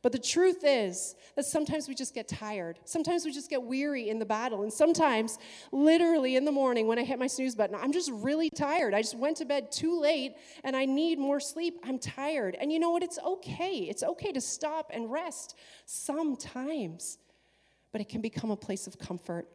[0.00, 2.78] But the truth is that sometimes we just get tired.
[2.84, 4.62] Sometimes we just get weary in the battle.
[4.62, 5.40] And sometimes,
[5.72, 8.94] literally in the morning when I hit my snooze button, I'm just really tired.
[8.94, 11.80] I just went to bed too late and I need more sleep.
[11.82, 12.56] I'm tired.
[12.60, 13.02] And you know what?
[13.02, 13.78] It's okay.
[13.90, 17.18] It's okay to stop and rest sometimes.
[17.90, 19.48] But it can become a place of comfort,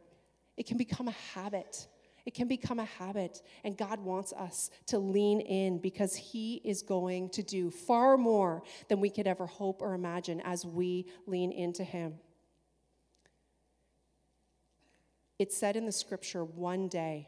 [0.57, 1.87] it can become a habit.
[2.25, 6.81] It can become a habit, and God wants us to lean in because He is
[6.81, 11.51] going to do far more than we could ever hope or imagine as we lean
[11.51, 12.13] into Him.
[15.37, 17.27] It said in the scripture, one day,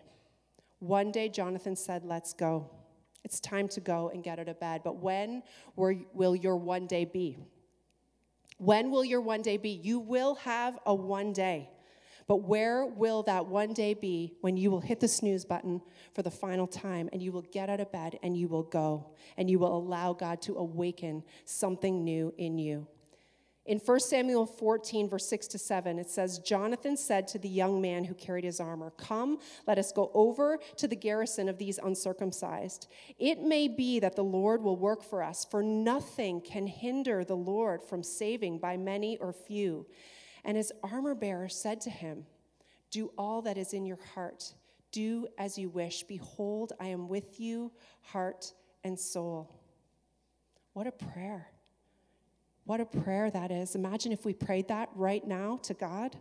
[0.79, 2.69] one day Jonathan said, Let's go.
[3.25, 4.81] It's time to go and get out of bed.
[4.83, 5.41] But when
[5.75, 7.37] will your one day be?
[8.57, 9.71] When will your one day be?
[9.71, 11.69] You will have a one day.
[12.27, 15.81] But where will that one day be when you will hit the snooze button
[16.13, 19.11] for the final time and you will get out of bed and you will go
[19.37, 22.87] and you will allow God to awaken something new in you?
[23.67, 27.81] In 1 Samuel 14, verse 6 to 7, it says, Jonathan said to the young
[27.81, 31.79] man who carried his armor, Come, let us go over to the garrison of these
[31.79, 32.87] uncircumcised.
[33.17, 37.35] It may be that the Lord will work for us, for nothing can hinder the
[37.35, 39.87] Lord from saving by many or few.
[40.45, 42.25] And his armor bearer said to him,
[42.91, 44.53] Do all that is in your heart.
[44.91, 46.03] Do as you wish.
[46.03, 48.53] Behold, I am with you, heart
[48.83, 49.53] and soul.
[50.73, 51.47] What a prayer.
[52.65, 53.75] What a prayer that is.
[53.75, 56.15] Imagine if we prayed that right now to God.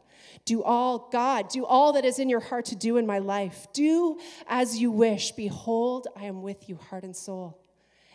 [0.44, 3.66] Do all, God, do all that is in your heart to do in my life.
[3.72, 5.32] Do as you wish.
[5.32, 7.63] Behold, I am with you, heart and soul.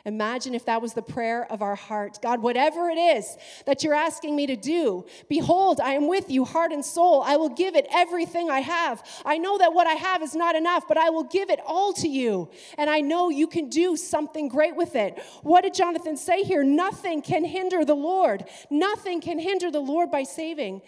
[0.06, 2.20] Imagine if that was the prayer of our heart.
[2.22, 6.46] God, whatever it is that you're asking me to do, behold, I am with you,
[6.46, 7.22] heart and soul.
[7.22, 9.04] I will give it everything I have.
[9.26, 11.94] I know that what I have is not enough, but I will give it all
[11.94, 12.50] to you.
[12.78, 15.22] And I know you can do something great with it.
[15.44, 16.64] What did Jonathan say here?
[16.64, 18.46] Nothing can hinder the Lord.
[18.70, 20.82] Nothing can hinder the Lord by saving,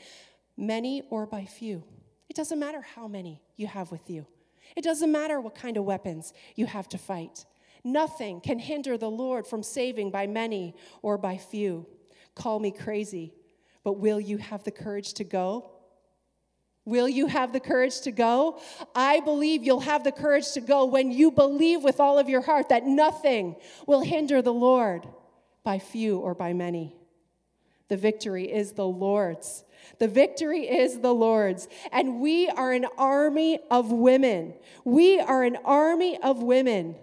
[0.57, 1.83] many or by few.
[2.29, 4.25] It doesn't matter how many you have with you,
[4.75, 7.45] it doesn't matter what kind of weapons you have to fight.
[7.83, 11.87] Nothing can hinder the Lord from saving by many or by few.
[12.35, 13.33] Call me crazy,
[13.83, 15.71] but will you have the courage to go?
[16.85, 18.59] Will you have the courage to go?
[18.95, 22.41] I believe you'll have the courage to go when you believe with all of your
[22.41, 25.07] heart that nothing will hinder the Lord
[25.63, 26.95] by few or by many.
[27.87, 29.63] The victory is the Lord's.
[29.99, 31.67] The victory is the Lord's.
[31.91, 34.53] And we are an army of women.
[34.83, 36.95] We are an army of women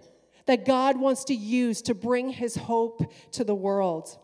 [0.49, 4.17] that God wants to use to bring his hope to the world.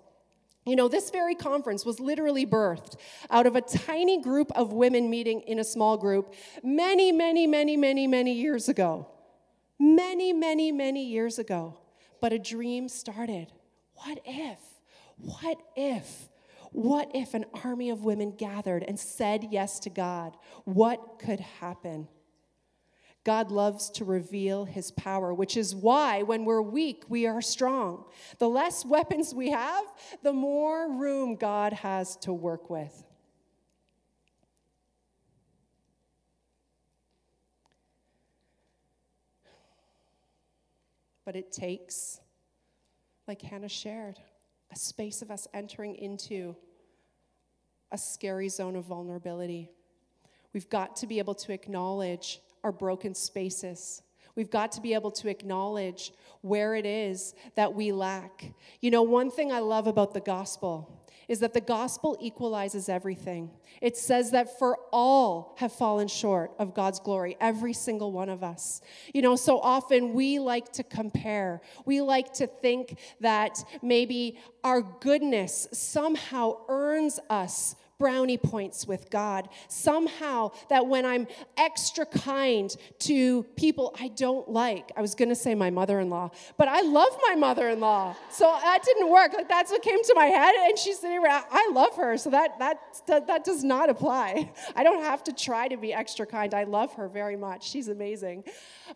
[0.65, 2.95] You know, this very conference was literally birthed
[3.29, 6.33] out of a tiny group of women meeting in a small group
[6.63, 9.07] many, many, many, many, many years ago.
[9.79, 11.77] Many, many, many years ago.
[12.19, 13.51] But a dream started.
[13.93, 14.57] What if?
[15.17, 16.29] What if?
[16.71, 20.35] What if an army of women gathered and said yes to God?
[20.63, 22.07] What could happen?
[23.25, 28.05] God loves to reveal his power, which is why when we're weak, we are strong.
[28.37, 29.83] The less weapons we have,
[30.21, 33.03] the more room God has to work with.
[41.25, 42.19] But it takes,
[43.27, 44.19] like Hannah shared,
[44.71, 46.55] a space of us entering into
[47.91, 49.71] a scary zone of vulnerability.
[50.53, 54.01] We've got to be able to acknowledge our broken spaces.
[54.35, 58.53] We've got to be able to acknowledge where it is that we lack.
[58.81, 63.51] You know, one thing I love about the gospel is that the gospel equalizes everything.
[63.81, 68.43] It says that for all have fallen short of God's glory, every single one of
[68.43, 68.81] us.
[69.13, 71.61] You know, so often we like to compare.
[71.85, 79.47] We like to think that maybe our goodness somehow earns us brownie points with God.
[79.67, 81.27] Somehow, that when I'm
[81.57, 86.31] extra kind to people I don't like, I was gonna say my mother in law,
[86.57, 88.15] but I love my mother in law.
[88.29, 89.33] So that didn't work.
[89.33, 91.45] Like, that's what came to my head, and she's sitting around.
[91.51, 94.51] I love her, so that, that, that, that does not apply.
[94.75, 96.53] I don't have to try to be extra kind.
[96.53, 97.69] I love her very much.
[97.69, 98.43] She's amazing.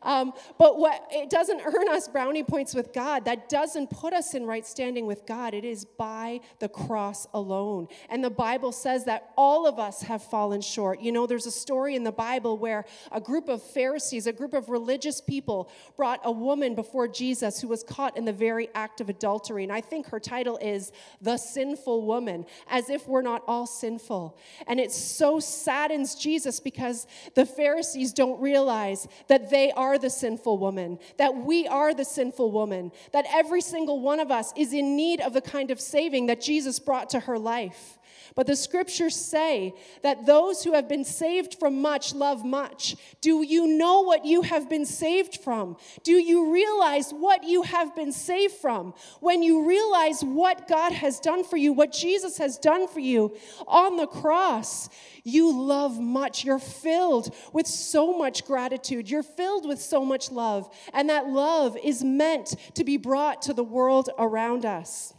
[0.03, 4.33] Um, but what it doesn't earn us brownie points with God, that doesn't put us
[4.33, 5.53] in right standing with God.
[5.53, 7.87] It is by the cross alone.
[8.09, 10.99] And the Bible says, says that all of us have fallen short.
[10.99, 14.55] You know, there's a story in the Bible where a group of Pharisees, a group
[14.55, 18.99] of religious people, brought a woman before Jesus who was caught in the very act
[18.99, 19.63] of adultery.
[19.63, 24.39] And I think her title is The Sinful Woman, as if we're not all sinful.
[24.65, 30.57] And it so saddens Jesus because the Pharisees don't realize that they are the sinful
[30.57, 34.95] woman, that we are the sinful woman, that every single one of us is in
[34.95, 37.98] need of the kind of saving that Jesus brought to her life.
[38.39, 42.95] But the scriptures say that those who have been saved from much love much.
[43.19, 45.75] Do you know what you have been saved from?
[46.03, 48.93] Do you realize what you have been saved from?
[49.19, 53.35] When you realize what God has done for you, what Jesus has done for you
[53.67, 54.87] on the cross,
[55.25, 56.45] you love much.
[56.45, 59.09] You're filled with so much gratitude.
[59.09, 60.73] You're filled with so much love.
[60.93, 65.13] And that love is meant to be brought to the world around us.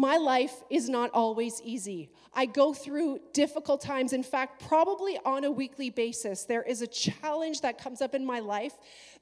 [0.00, 2.08] My life is not always easy.
[2.32, 4.14] I go through difficult times.
[4.14, 8.24] In fact, probably on a weekly basis, there is a challenge that comes up in
[8.24, 8.72] my life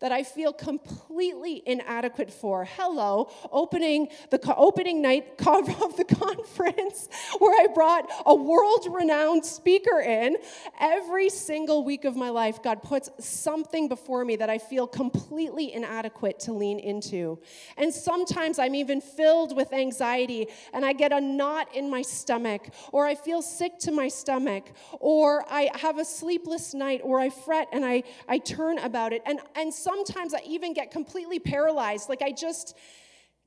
[0.01, 2.65] that I feel completely inadequate for.
[2.65, 10.01] Hello, opening the co- opening night of the conference where I brought a world-renowned speaker
[10.01, 10.37] in.
[10.81, 15.73] Every single week of my life, God puts something before me that I feel completely
[15.73, 17.39] inadequate to lean into.
[17.77, 22.69] And sometimes I'm even filled with anxiety and I get a knot in my stomach
[22.93, 27.31] or I feel sick to my stomach, or I have a sleepless night, or I
[27.31, 29.23] fret and I, I turn about it.
[29.27, 32.09] And, and sometimes I even get completely paralyzed.
[32.09, 32.77] Like I just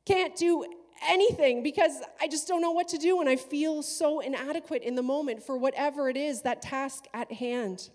[0.06, 0.66] can't do
[1.08, 4.96] anything because I just don't know what to do and I feel so inadequate in
[4.96, 7.89] the moment for whatever it is, that task at hand.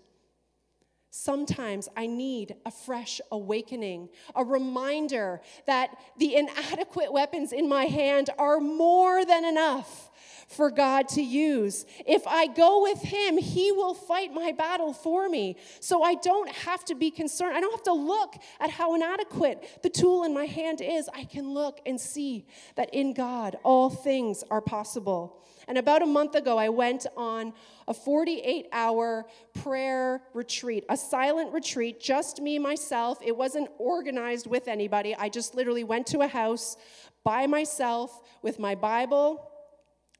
[1.09, 8.29] Sometimes I need a fresh awakening, a reminder that the inadequate weapons in my hand
[8.37, 10.11] are more than enough
[10.47, 11.85] for God to use.
[12.05, 15.57] If I go with Him, He will fight my battle for me.
[15.81, 17.55] So I don't have to be concerned.
[17.55, 21.09] I don't have to look at how inadequate the tool in my hand is.
[21.13, 25.43] I can look and see that in God, all things are possible.
[25.67, 27.53] And about a month ago, I went on
[27.89, 33.19] a 48 hour prayer retreat, a silent retreat, just me, myself.
[33.21, 35.13] It wasn't organized with anybody.
[35.13, 36.77] I just literally went to a house
[37.25, 39.51] by myself with my Bible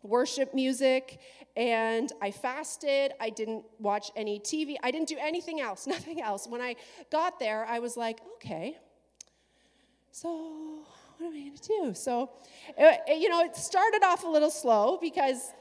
[0.03, 1.19] worship music
[1.55, 3.13] and I fasted.
[3.19, 4.75] I didn't watch any TV.
[4.83, 6.47] I didn't do anything else, nothing else.
[6.47, 6.75] When I
[7.11, 8.77] got there, I was like, okay,
[10.11, 10.85] so
[11.17, 11.93] what am I going to do?
[11.93, 12.29] So,
[12.77, 15.51] it, it, you know, it started off a little slow because,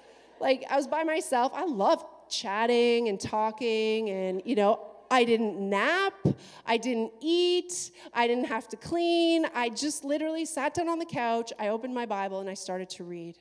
[0.40, 1.52] like, I was by myself.
[1.54, 4.80] I love chatting and talking, and, you know,
[5.10, 6.14] I didn't nap,
[6.66, 9.46] I didn't eat, I didn't have to clean.
[9.54, 12.90] I just literally sat down on the couch, I opened my Bible, and I started
[12.90, 13.38] to read.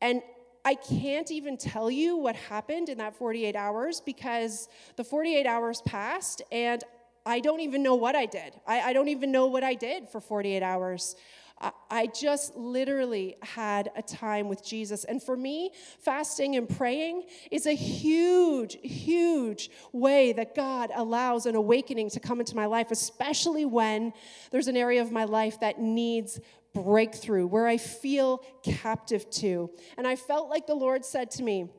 [0.00, 0.22] And
[0.64, 5.80] I can't even tell you what happened in that 48 hours because the 48 hours
[5.82, 6.82] passed and
[7.24, 8.52] I don't even know what I did.
[8.66, 11.16] I, I don't even know what I did for 48 hours.
[11.60, 15.04] I, I just literally had a time with Jesus.
[15.04, 21.54] And for me, fasting and praying is a huge, huge way that God allows an
[21.56, 24.12] awakening to come into my life, especially when
[24.50, 26.40] there's an area of my life that needs
[26.82, 29.70] breakthrough, where I feel captive to.
[29.96, 31.70] And I felt like the Lord said to me,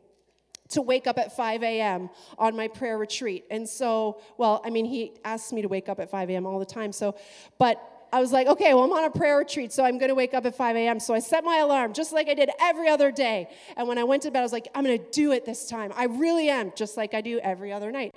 [0.70, 2.10] to wake up at 5 a.m.
[2.38, 3.46] on my prayer retreat.
[3.50, 6.46] And so, well, I mean, he asks me to wake up at 5 a.m.
[6.46, 6.92] all the time.
[6.92, 7.16] So,
[7.58, 7.82] but
[8.12, 10.34] I was like, okay, well, I'm on a prayer retreat, so I'm going to wake
[10.34, 11.00] up at 5 a.m.
[11.00, 13.48] So I set my alarm just like I did every other day.
[13.78, 15.70] And when I went to bed, I was like, I'm going to do it this
[15.70, 15.94] time.
[15.96, 18.14] I really am, just like I do every other night.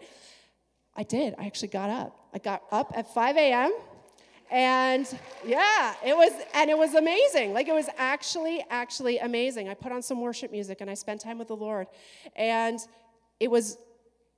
[0.97, 1.35] I did.
[1.39, 2.29] I actually got up.
[2.35, 3.73] I got up at 5 a.m.
[4.51, 5.07] And
[5.45, 7.53] yeah, it was, and it was amazing.
[7.53, 9.69] Like it was actually, actually amazing.
[9.69, 11.87] I put on some worship music and I spent time with the Lord.
[12.35, 12.81] And
[13.39, 13.79] it was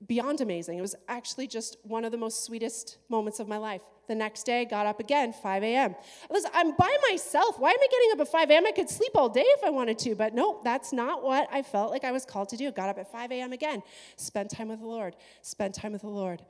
[0.07, 0.79] beyond amazing.
[0.79, 3.83] It was actually just one of the most sweetest moments of my life.
[4.09, 5.95] The next day, got up again, 5 a.m.
[6.29, 7.59] Listen, I'm by myself.
[7.59, 8.67] Why am I getting up at 5 a.m.?
[8.67, 11.63] I could sleep all day if I wanted to, but no, that's not what I
[11.63, 12.71] felt like I was called to do.
[12.73, 13.53] Got up at 5 a.m.
[13.53, 13.83] again,
[14.17, 16.43] spent time with the Lord, spent time with the Lord.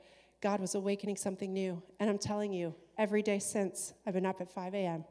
[0.43, 1.81] God was awakening something new.
[2.01, 5.05] And I'm telling you, every day since, I've been up at 5 a.m.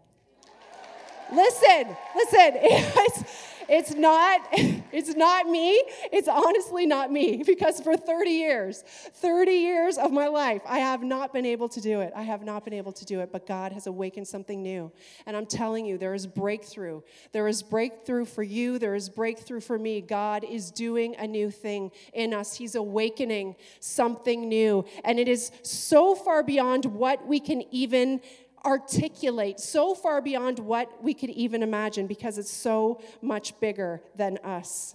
[1.32, 2.58] listen, listen,
[3.68, 5.82] it's, not it's not me.
[6.12, 11.02] It's honestly not me because for 30 years 30 years of my life i have
[11.02, 12.12] not been able to do it.
[12.14, 14.92] I have not been able to do it but god has awakened something new.
[15.26, 17.02] And i'm telling you there is breakthrough.
[17.32, 18.78] There is breakthrough for you.
[18.78, 20.00] There is breakthrough for me.
[20.00, 22.54] God is doing a new thing in us.
[22.54, 24.84] He's awakening something new.
[25.04, 28.20] And it is so far beyond what we can even
[28.64, 34.38] articulate, so far beyond what we could even imagine because it's so much bigger than
[34.38, 34.94] us.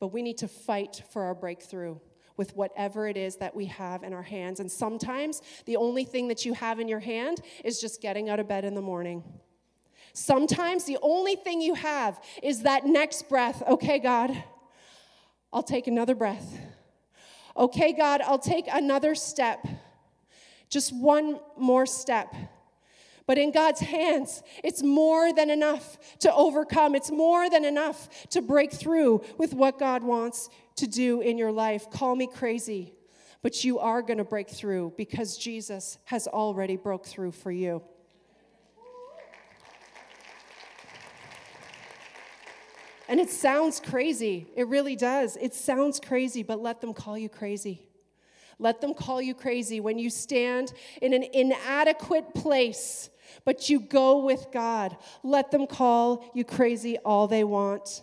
[0.00, 1.98] But we need to fight for our breakthrough
[2.36, 4.60] with whatever it is that we have in our hands.
[4.60, 8.40] And sometimes the only thing that you have in your hand is just getting out
[8.40, 9.22] of bed in the morning.
[10.12, 13.62] Sometimes the only thing you have is that next breath.
[13.66, 14.30] Okay, God,
[15.52, 16.58] I'll take another breath.
[17.56, 19.66] Okay, God, I'll take another step.
[20.68, 22.34] Just one more step.
[23.26, 26.94] But in God's hands, it's more than enough to overcome.
[26.94, 31.52] It's more than enough to break through with what God wants to do in your
[31.52, 31.88] life.
[31.90, 32.92] Call me crazy,
[33.40, 37.82] but you are going to break through because Jesus has already broke through for you.
[43.08, 44.46] And it sounds crazy.
[44.56, 45.36] It really does.
[45.36, 47.86] It sounds crazy, but let them call you crazy.
[48.58, 53.10] Let them call you crazy when you stand in an inadequate place,
[53.44, 54.96] but you go with God.
[55.22, 58.02] Let them call you crazy all they want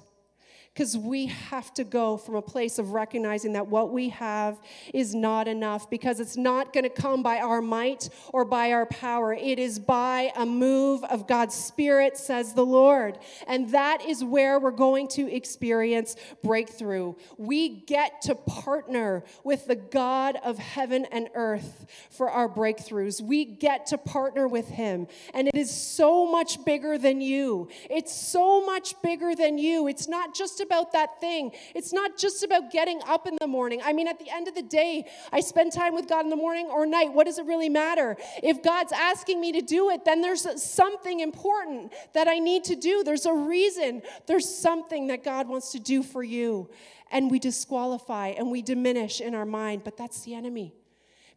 [0.74, 4.58] because we have to go from a place of recognizing that what we have
[4.94, 8.86] is not enough because it's not going to come by our might or by our
[8.86, 9.34] power.
[9.34, 13.20] It is by a move of God's Spirit, says the Lord.
[13.48, 17.16] And that is where we're going to experience breakthrough.
[17.38, 23.22] We get to partner with the God of heaven and earth for our breakthroughs.
[23.22, 25.08] We get to partner with Him.
[25.34, 27.68] And it is so much bigger than you.
[27.90, 29.90] It's so much bigger than you.
[29.90, 31.52] It's not just about that thing.
[31.76, 33.82] It's not just about getting up in the morning.
[33.84, 36.36] I mean, at the end of the day, I spend time with God in the
[36.36, 37.14] morning or night.
[37.14, 38.18] What does it really matter?
[38.42, 42.76] If God's asking me to do it, then there's something important that I need to
[42.76, 43.04] do.
[43.04, 44.02] There's a reason.
[44.28, 46.70] There's something that God wants to do for you.
[47.12, 50.74] And we disqualify and we diminish in our mind, but that's the enemy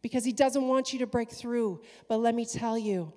[0.01, 1.81] because he doesn't want you to break through.
[2.07, 3.11] But let me tell you,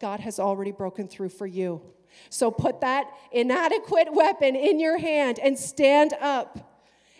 [0.00, 1.82] God has already broken through for you.
[2.30, 6.72] So put that inadequate weapon in your hand and stand up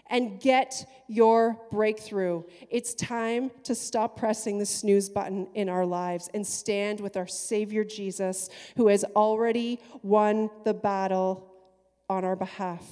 [0.09, 2.43] and get your breakthrough.
[2.70, 7.26] It's time to stop pressing the snooze button in our lives and stand with our
[7.26, 11.51] Savior Jesus, who has already won the battle
[12.11, 12.84] on our behalf.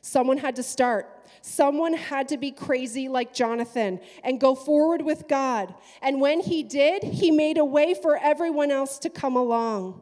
[0.00, 1.12] Someone had to start.
[1.42, 5.74] Someone had to be crazy like Jonathan and go forward with God.
[6.00, 10.00] And when he did, he made a way for everyone else to come along.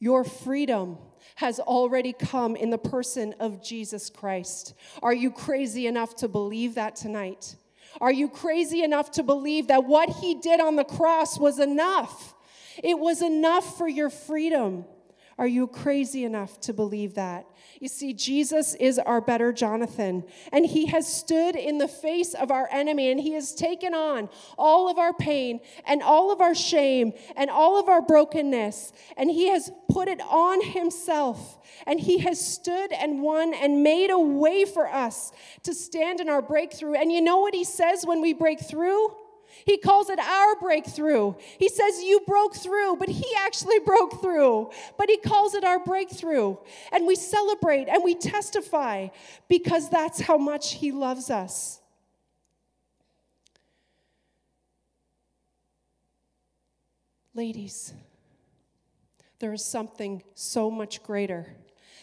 [0.00, 0.98] Your freedom
[1.36, 4.74] has already come in the person of Jesus Christ.
[5.02, 7.56] Are you crazy enough to believe that tonight?
[8.00, 12.34] Are you crazy enough to believe that what he did on the cross was enough?
[12.82, 14.84] It was enough for your freedom.
[15.38, 17.46] Are you crazy enough to believe that?
[17.80, 22.50] You see, Jesus is our better Jonathan, and he has stood in the face of
[22.50, 24.28] our enemy, and he has taken on
[24.58, 29.30] all of our pain and all of our shame and all of our brokenness, and
[29.30, 34.18] he has put it on himself, and he has stood and won and made a
[34.18, 35.30] way for us
[35.62, 36.94] to stand in our breakthrough.
[36.94, 39.14] And you know what he says when we break through?
[39.64, 41.34] He calls it our breakthrough.
[41.58, 44.70] He says, You broke through, but He actually broke through.
[44.96, 46.56] But He calls it our breakthrough.
[46.92, 49.08] And we celebrate and we testify
[49.48, 51.80] because that's how much He loves us.
[57.34, 57.94] Ladies,
[59.38, 61.54] there is something so much greater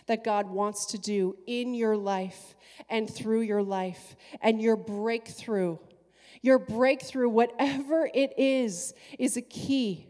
[0.07, 2.55] that God wants to do in your life
[2.89, 5.77] and through your life, and your breakthrough
[6.45, 10.07] your breakthrough, whatever it is, is a key.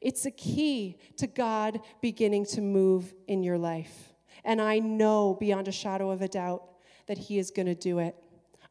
[0.00, 4.14] It's a key to God beginning to move in your life.
[4.44, 6.62] And I know beyond a shadow of a doubt
[7.06, 8.16] that He is going to do it.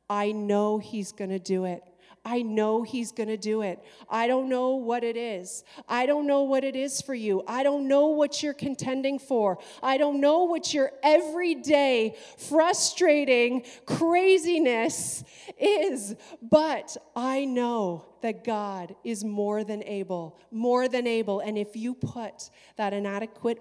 [0.09, 1.83] I know He's going to do it.
[2.25, 3.83] I know He's going to do it.
[4.09, 5.63] I don't know what it is.
[5.89, 7.43] I don't know what it is for you.
[7.47, 9.59] I don't know what you're contending for.
[9.81, 15.23] I don't know what your everyday frustrating craziness
[15.57, 16.15] is.
[16.41, 21.41] But I know that God is more than able, more than able.
[21.41, 23.59] And if you put that inadequate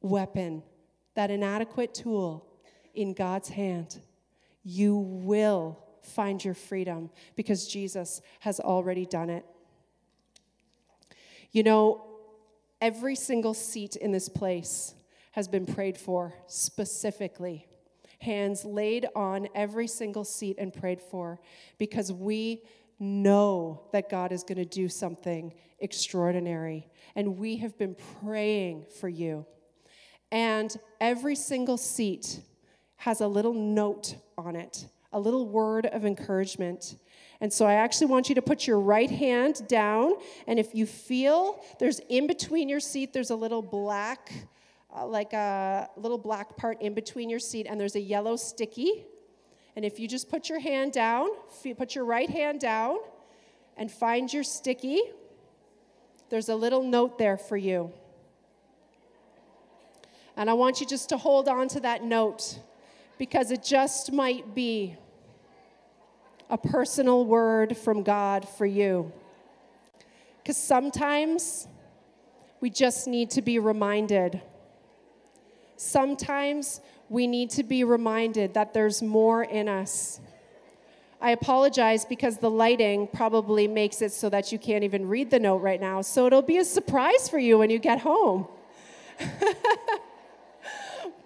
[0.00, 0.62] weapon,
[1.14, 2.46] that inadequate tool
[2.94, 3.98] in God's hand,
[4.62, 9.44] you will find your freedom because Jesus has already done it.
[11.52, 12.04] You know,
[12.80, 14.94] every single seat in this place
[15.32, 17.66] has been prayed for specifically.
[18.20, 21.40] Hands laid on every single seat and prayed for
[21.78, 22.62] because we
[22.98, 26.88] know that God is going to do something extraordinary.
[27.16, 29.46] And we have been praying for you.
[30.30, 32.40] And every single seat
[32.96, 36.96] has a little note on it a little word of encouragement.
[37.40, 40.14] And so I actually want you to put your right hand down.
[40.46, 44.32] And if you feel there's in between your seat, there's a little black,
[44.94, 49.04] uh, like a little black part in between your seat, and there's a yellow sticky.
[49.76, 51.28] And if you just put your hand down,
[51.76, 52.98] put your right hand down,
[53.76, 55.00] and find your sticky,
[56.28, 57.92] there's a little note there for you.
[60.36, 62.58] And I want you just to hold on to that note
[63.18, 64.96] because it just might be
[66.54, 69.10] a personal word from God for you.
[70.40, 71.66] Because sometimes
[72.60, 74.40] we just need to be reminded.
[75.76, 80.20] Sometimes we need to be reminded that there's more in us.
[81.20, 85.40] I apologize because the lighting probably makes it so that you can't even read the
[85.40, 86.02] note right now.
[86.02, 88.46] So it'll be a surprise for you when you get home.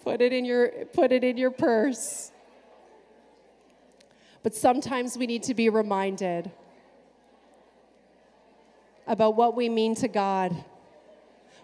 [0.02, 2.32] put it in your put it in your purse.
[4.42, 6.50] But sometimes we need to be reminded
[9.06, 10.54] about what we mean to God.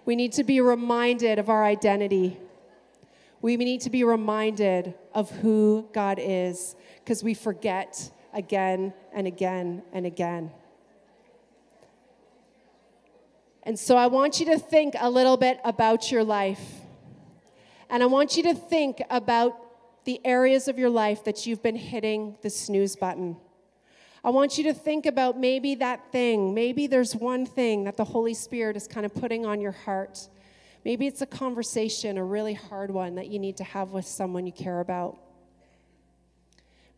[0.04, 2.38] We need to be reminded of our identity.
[3.40, 9.82] We need to be reminded of who God is because we forget again and again
[9.92, 10.50] and again.
[13.62, 16.60] And so I want you to think a little bit about your life.
[17.88, 19.63] And I want you to think about
[20.04, 23.36] the areas of your life that you've been hitting the snooze button.
[24.22, 26.54] I want you to think about maybe that thing.
[26.54, 30.28] Maybe there's one thing that the Holy Spirit is kind of putting on your heart.
[30.84, 34.46] Maybe it's a conversation, a really hard one that you need to have with someone
[34.46, 35.18] you care about.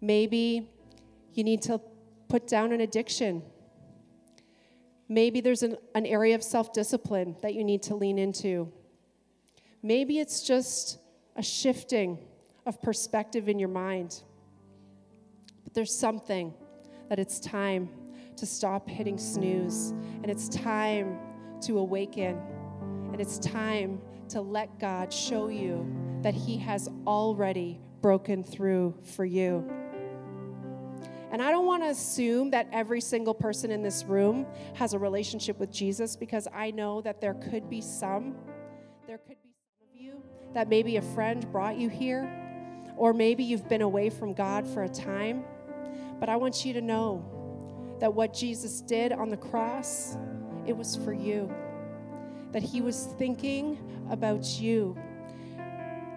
[0.00, 0.70] Maybe
[1.34, 1.80] you need to
[2.28, 3.42] put down an addiction.
[5.09, 8.72] Maybe there's an, an area of self discipline that you need to lean into.
[9.82, 10.98] Maybe it's just
[11.36, 12.18] a shifting
[12.66, 14.22] of perspective in your mind.
[15.64, 16.52] But there's something
[17.08, 17.88] that it's time
[18.36, 19.90] to stop hitting snooze,
[20.22, 21.18] and it's time
[21.62, 22.38] to awaken,
[23.12, 25.90] and it's time to let God show you
[26.22, 29.64] that He has already broken through for you.
[31.30, 34.98] And I don't want to assume that every single person in this room has a
[34.98, 38.36] relationship with Jesus because I know that there could be some.
[39.06, 40.22] There could be some of you
[40.54, 42.45] that maybe a friend brought you here
[42.97, 45.44] or maybe you've been away from God for a time.
[46.18, 50.16] But I want you to know that what Jesus did on the cross,
[50.66, 51.53] it was for you.
[52.53, 53.78] That he was thinking
[54.11, 54.97] about you.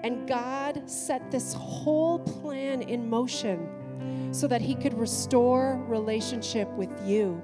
[0.03, 6.89] And God set this whole plan in motion so that he could restore relationship with
[7.05, 7.41] you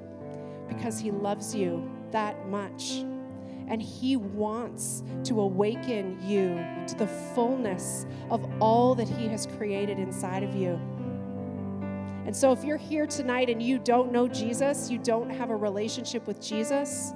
[0.70, 3.04] because he loves you that much
[3.68, 6.56] and He wants to awaken you
[6.88, 10.80] to the fullness of all that He has created inside of you.
[12.26, 15.56] And so, if you're here tonight and you don't know Jesus, you don't have a
[15.56, 17.14] relationship with Jesus,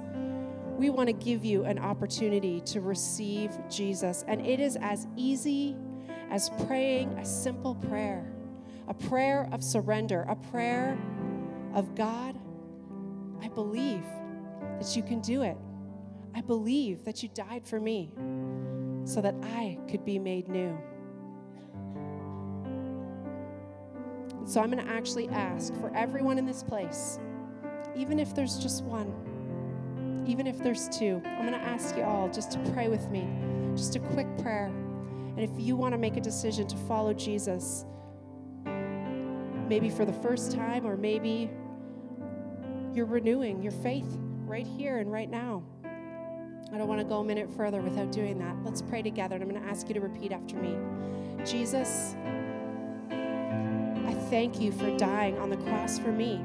[0.76, 4.24] we want to give you an opportunity to receive Jesus.
[4.28, 5.76] And it is as easy
[6.30, 8.32] as praying a simple prayer,
[8.88, 10.96] a prayer of surrender, a prayer
[11.74, 12.34] of God,
[13.42, 14.04] I believe
[14.78, 15.56] that you can do it.
[16.34, 18.12] I believe that you died for me
[19.04, 20.76] so that I could be made new.
[24.44, 27.18] So I'm going to actually ask for everyone in this place,
[27.94, 32.28] even if there's just one, even if there's two, I'm going to ask you all
[32.28, 33.28] just to pray with me,
[33.76, 34.66] just a quick prayer.
[34.66, 37.84] And if you want to make a decision to follow Jesus,
[39.68, 41.50] maybe for the first time, or maybe
[42.92, 45.62] you're renewing your faith right here and right now.
[46.72, 48.56] I don't want to go a minute further without doing that.
[48.64, 50.76] Let's pray together, and I'm going to ask you to repeat after me.
[51.44, 52.14] Jesus,
[53.10, 56.40] I thank you for dying on the cross for me.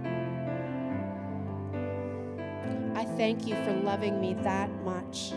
[2.95, 5.34] I thank you for loving me that much.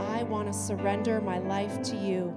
[0.00, 2.34] I want to surrender my life to you.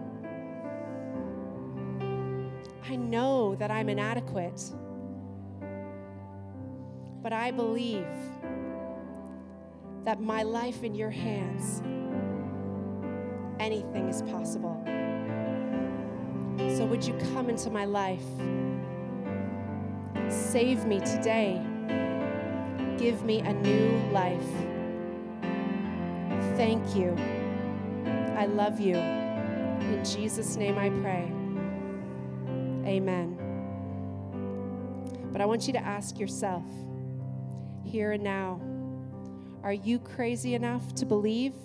[2.88, 4.72] I know that I'm inadequate,
[7.22, 8.08] but I believe
[10.06, 11.82] that my life in your hands,
[13.60, 14.80] anything is possible.
[16.78, 18.24] So, would you come into my life?
[20.30, 21.60] Save me today.
[22.98, 24.48] Give me a new life.
[26.56, 27.16] Thank you.
[28.38, 28.96] I love you.
[28.96, 31.32] In Jesus' name I pray.
[32.88, 33.38] Amen.
[35.32, 36.64] But I want you to ask yourself
[37.84, 38.62] here and now
[39.66, 41.56] are you crazy enough to believe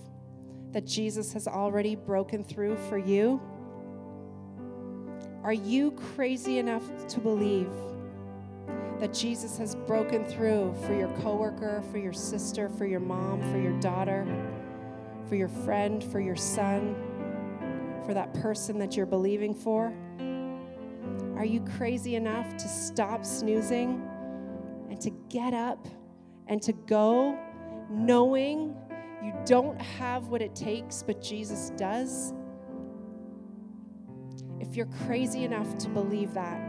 [0.73, 3.39] that Jesus has already broken through for you?
[5.45, 7.71] Are you crazy enough to believe
[9.01, 13.59] that Jesus has broken through for your coworker, for your sister, for your mom, for
[13.59, 14.27] your daughter,
[15.29, 16.97] for your friend, for your son,
[18.07, 19.93] for that person that you're believing for?
[21.37, 24.03] Are you crazy enough to stop snoozing
[24.89, 25.87] and to get up
[26.47, 27.39] and to go
[27.91, 28.75] knowing
[29.23, 32.33] you don't have what it takes, but Jesus does?
[34.61, 36.61] If you're crazy enough to believe that,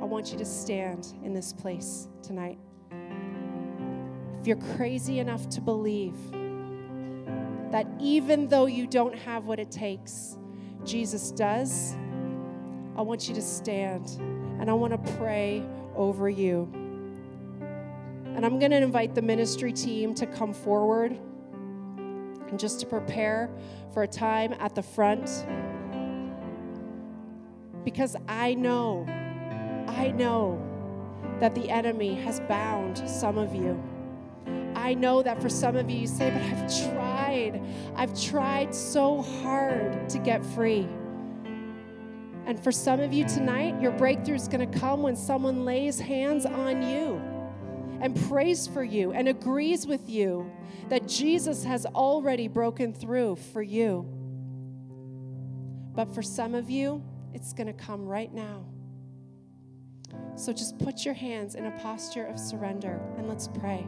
[0.00, 2.58] I want you to stand in this place tonight.
[4.40, 6.16] If you're crazy enough to believe
[7.70, 10.36] that even though you don't have what it takes,
[10.84, 11.94] Jesus does,
[12.96, 14.18] I want you to stand
[14.60, 16.81] and I want to pray over you.
[18.34, 21.12] And I'm going to invite the ministry team to come forward
[22.52, 23.50] and just to prepare
[23.92, 25.46] for a time at the front.
[27.84, 29.06] Because I know
[29.88, 30.60] I know
[31.40, 33.82] that the enemy has bound some of you.
[34.74, 37.62] I know that for some of you, you say, but I've tried.
[37.94, 40.88] I've tried so hard to get free.
[42.46, 46.00] And for some of you tonight, your breakthrough is going to come when someone lays
[46.00, 47.20] hands on you
[48.02, 50.50] and prays for you and agrees with you
[50.88, 54.04] that Jesus has already broken through for you.
[55.94, 58.64] But for some of you, it's going to come right now.
[60.36, 63.86] So just put your hands in a posture of surrender and let's pray.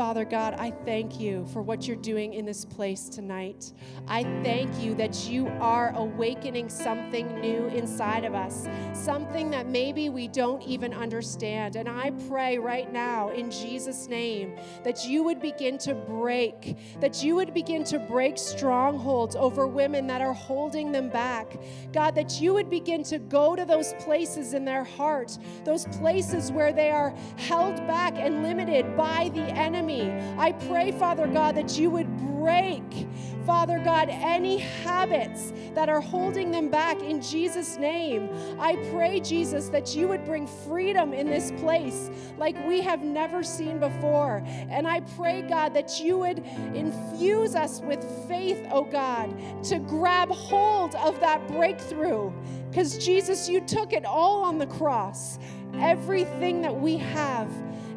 [0.00, 3.74] Father God, I thank you for what you're doing in this place tonight.
[4.08, 10.08] I thank you that you are awakening something new inside of us, something that maybe
[10.08, 11.76] we don't even understand.
[11.76, 17.22] And I pray right now in Jesus' name that you would begin to break, that
[17.22, 21.58] you would begin to break strongholds over women that are holding them back.
[21.92, 26.50] God, that you would begin to go to those places in their heart, those places
[26.50, 30.36] where they are held back and limited by the enemy enemy.
[30.38, 33.08] I pray, Father God, that you would break,
[33.44, 38.30] Father God, any habits that are holding them back in Jesus' name.
[38.58, 43.42] I pray, Jesus, that you would bring freedom in this place like we have never
[43.42, 44.42] seen before.
[44.46, 46.38] And I pray, God, that you would
[46.74, 49.34] infuse us with faith, oh God,
[49.64, 52.32] to grab hold of that breakthrough.
[52.70, 55.38] Because, Jesus, you took it all on the cross.
[55.74, 57.50] Everything that we have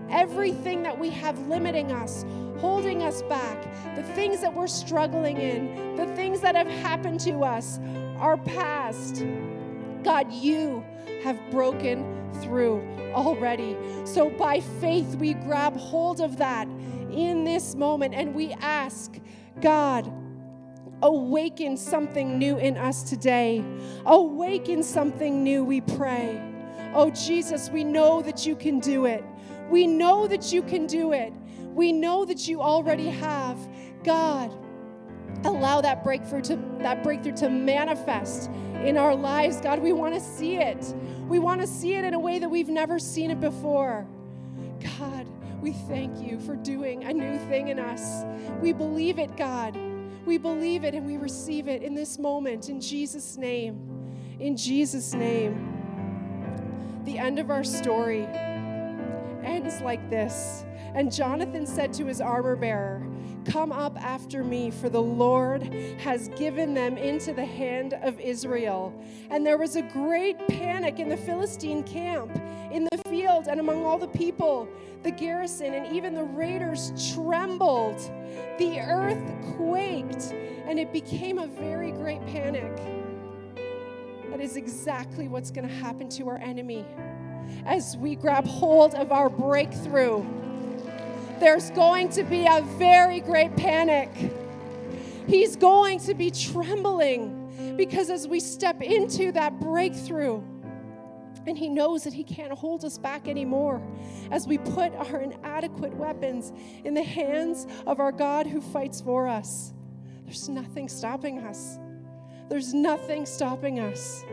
[0.10, 2.26] everything that we have limiting us,
[2.60, 7.44] holding us back, the things that we're struggling in, the things that have happened to
[7.44, 7.80] us,
[8.18, 9.26] our past.
[10.04, 10.84] God, you
[11.24, 12.82] have broken through
[13.14, 13.78] already.
[14.06, 16.68] So by faith, we grab hold of that
[17.12, 19.20] in this moment and we ask,
[19.62, 20.12] God,
[21.02, 23.64] awaken something new in us today.
[24.06, 26.42] Awaken something new, we pray.
[26.94, 29.24] Oh, Jesus, we know that you can do it.
[29.70, 31.34] We know that you can do it.
[31.74, 33.58] We know that you already have.
[34.04, 34.54] God,
[35.44, 38.50] allow that breakthrough to that breakthrough to manifest
[38.84, 39.62] in our lives.
[39.62, 40.94] God, we want to see it.
[41.28, 44.06] We want to see it in a way that we've never seen it before.
[45.00, 45.26] God,
[45.62, 48.26] we thank you for doing a new thing in us.
[48.62, 49.78] We believe it, God.
[50.26, 53.90] We believe it and we receive it in this moment in Jesus' name.
[54.40, 55.70] In Jesus' name.
[57.06, 58.28] The end of our story
[59.44, 60.66] ends like this.
[60.96, 63.06] And Jonathan said to his armor bearer,
[63.46, 65.64] Come up after me, for the Lord
[66.00, 68.94] has given them into the hand of Israel.
[69.30, 72.32] And there was a great panic in the Philistine camp,
[72.72, 74.68] in the field, and among all the people.
[75.04, 78.00] The garrison and even the raiders trembled.
[78.58, 79.22] The earth
[79.58, 80.34] quaked,
[80.66, 82.78] and it became a very great panic.
[84.30, 86.86] That is exactly what's going to happen to our enemy
[87.66, 90.26] as we grab hold of our breakthrough.
[91.40, 94.10] There's going to be a very great panic.
[95.28, 100.42] He's going to be trembling because as we step into that breakthrough,
[101.46, 103.82] and he knows that he can't hold us back anymore
[104.32, 106.54] as we put our inadequate weapons
[106.86, 109.74] in the hands of our God who fights for us.
[110.26, 111.80] There's nothing stopping us.
[112.50, 114.24] There's nothing stopping us.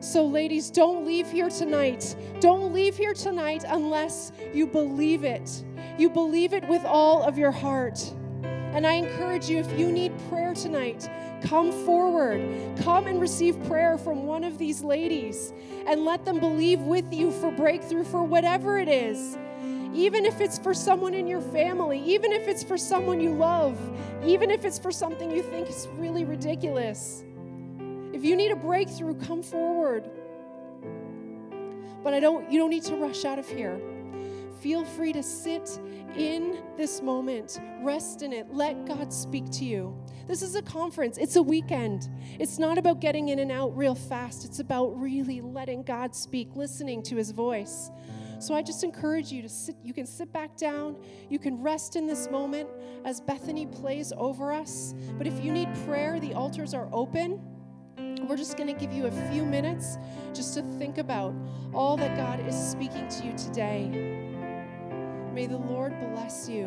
[0.00, 2.14] So, ladies, don't leave here tonight.
[2.40, 5.64] Don't leave here tonight unless you believe it.
[5.98, 7.98] You believe it with all of your heart.
[8.44, 11.08] And I encourage you, if you need prayer tonight,
[11.42, 12.40] come forward.
[12.82, 15.54] Come and receive prayer from one of these ladies
[15.86, 19.38] and let them believe with you for breakthrough for whatever it is.
[19.94, 23.78] Even if it's for someone in your family, even if it's for someone you love,
[24.22, 27.24] even if it's for something you think is really ridiculous.
[28.16, 30.08] If you need a breakthrough, come forward.
[32.02, 33.78] But I don't you don't need to rush out of here.
[34.62, 35.78] Feel free to sit
[36.16, 39.94] in this moment, rest in it, let God speak to you.
[40.26, 42.08] This is a conference, it's a weekend.
[42.38, 46.48] It's not about getting in and out real fast, it's about really letting God speak,
[46.56, 47.90] listening to his voice.
[48.38, 50.96] So I just encourage you to sit, you can sit back down,
[51.28, 52.70] you can rest in this moment
[53.04, 54.94] as Bethany plays over us.
[55.18, 57.55] But if you need prayer, the altars are open.
[58.28, 59.98] We're just going to give you a few minutes
[60.34, 61.32] just to think about
[61.72, 63.86] all that God is speaking to you today.
[65.32, 66.66] May the Lord bless you.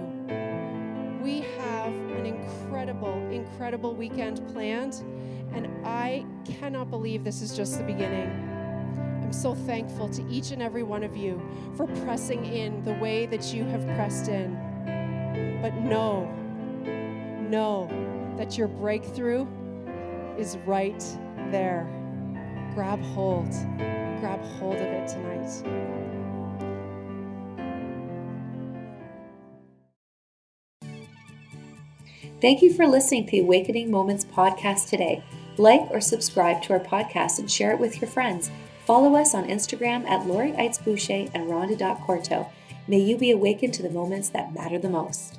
[1.21, 5.03] We have an incredible, incredible weekend planned,
[5.53, 8.29] and I cannot believe this is just the beginning.
[9.21, 11.41] I'm so thankful to each and every one of you
[11.75, 14.53] for pressing in the way that you have pressed in.
[15.61, 16.25] But know,
[17.49, 17.89] know
[18.37, 19.45] that your breakthrough
[20.37, 20.57] is
[21.51, 21.87] there.
[22.75, 23.49] Grab hold,
[24.19, 25.89] grab hold of it tonight.
[32.41, 35.23] Thank you for listening to the Awakening Moments podcast today.
[35.57, 38.49] Like or subscribe to our podcast and share it with your friends.
[38.85, 42.49] Follow us on Instagram at Lori Eitz Boucher and Rhonda.Corto.
[42.87, 45.38] May you be awakened to the moments that matter the most.